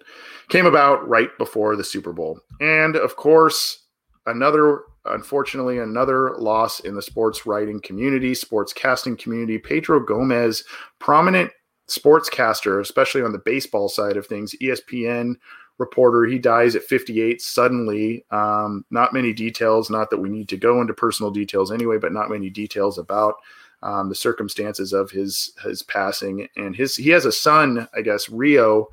[0.49, 2.41] came about right before the Super Bowl.
[2.61, 3.86] And of course,
[4.27, 10.64] another unfortunately another loss in the sports writing community sports casting community pedro gomez
[10.99, 11.51] prominent
[11.89, 15.35] sportscaster, especially on the baseball side of things, ESPN
[15.79, 16.24] reporter.
[16.24, 18.24] He dies at 58 suddenly.
[18.31, 22.12] Um, not many details, not that we need to go into personal details anyway, but
[22.12, 23.35] not many details about
[23.83, 26.49] um, the circumstances of his his passing.
[26.57, 28.89] And his he has a son, I guess, Rio,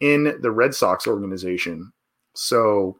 [0.00, 1.92] in the Red Sox organization.
[2.34, 2.99] So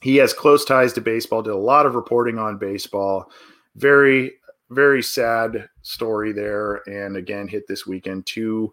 [0.00, 3.30] he has close ties to baseball, did a lot of reporting on baseball.
[3.76, 4.32] Very,
[4.70, 6.82] very sad story there.
[6.88, 8.26] And again, hit this weekend.
[8.26, 8.72] Two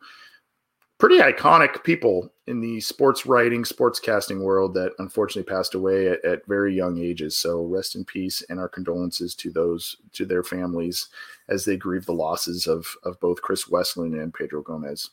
[0.97, 6.23] pretty iconic people in the sports writing, sports casting world that unfortunately passed away at,
[6.23, 7.36] at, very young ages.
[7.38, 11.09] So rest in peace and our condolences to those to their families
[11.49, 15.09] as they grieve the losses of of both Chris Wesseling and Pedro Gomez.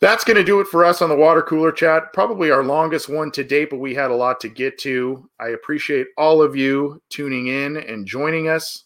[0.00, 2.12] That's going to do it for us on the water cooler chat.
[2.12, 5.28] Probably our longest one to date, but we had a lot to get to.
[5.40, 8.84] I appreciate all of you tuning in and joining us.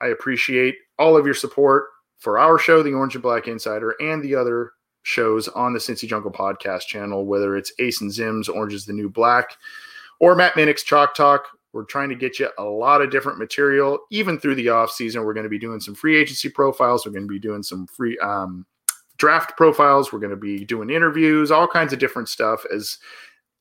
[0.00, 1.84] I appreciate all of your support
[2.18, 4.72] for our show, the Orange and Black Insider, and the other
[5.02, 8.92] shows on the Cincy Jungle podcast channel, whether it's Ace and Zims, Orange is the
[8.92, 9.56] New Black,
[10.20, 11.46] or Matt Minich's Chalk Talk.
[11.72, 15.24] We're trying to get you a lot of different material, even through the off season.
[15.24, 17.04] We're going to be doing some free agency profiles.
[17.04, 18.66] We're going to be doing some free um,
[19.22, 20.12] draft profiles.
[20.12, 22.64] We're going to be doing interviews, all kinds of different stuff.
[22.74, 22.98] As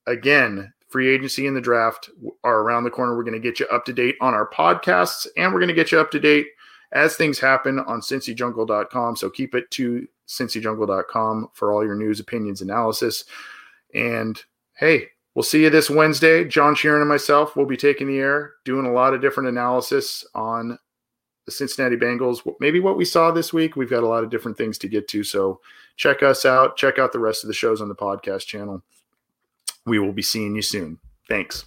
[0.07, 2.09] again, free agency and the draft
[2.43, 3.15] are around the corner.
[3.15, 5.75] We're going to get you up to date on our podcasts, and we're going to
[5.75, 6.47] get you up to date
[6.93, 9.15] as things happen on cincyjungle.com.
[9.17, 13.23] So keep it to cincyjungle.com for all your news, opinions, analysis.
[13.93, 14.41] And
[14.77, 16.43] hey, we'll see you this Wednesday.
[16.43, 20.25] John Sheeran and myself will be taking the air, doing a lot of different analysis
[20.33, 20.79] on
[21.45, 22.41] the Cincinnati Bengals.
[22.59, 23.75] Maybe what we saw this week.
[23.75, 25.23] We've got a lot of different things to get to.
[25.23, 25.59] So
[25.95, 26.77] check us out.
[26.77, 28.83] Check out the rest of the shows on the podcast channel.
[29.85, 30.99] We will be seeing you soon.
[31.27, 31.65] Thanks.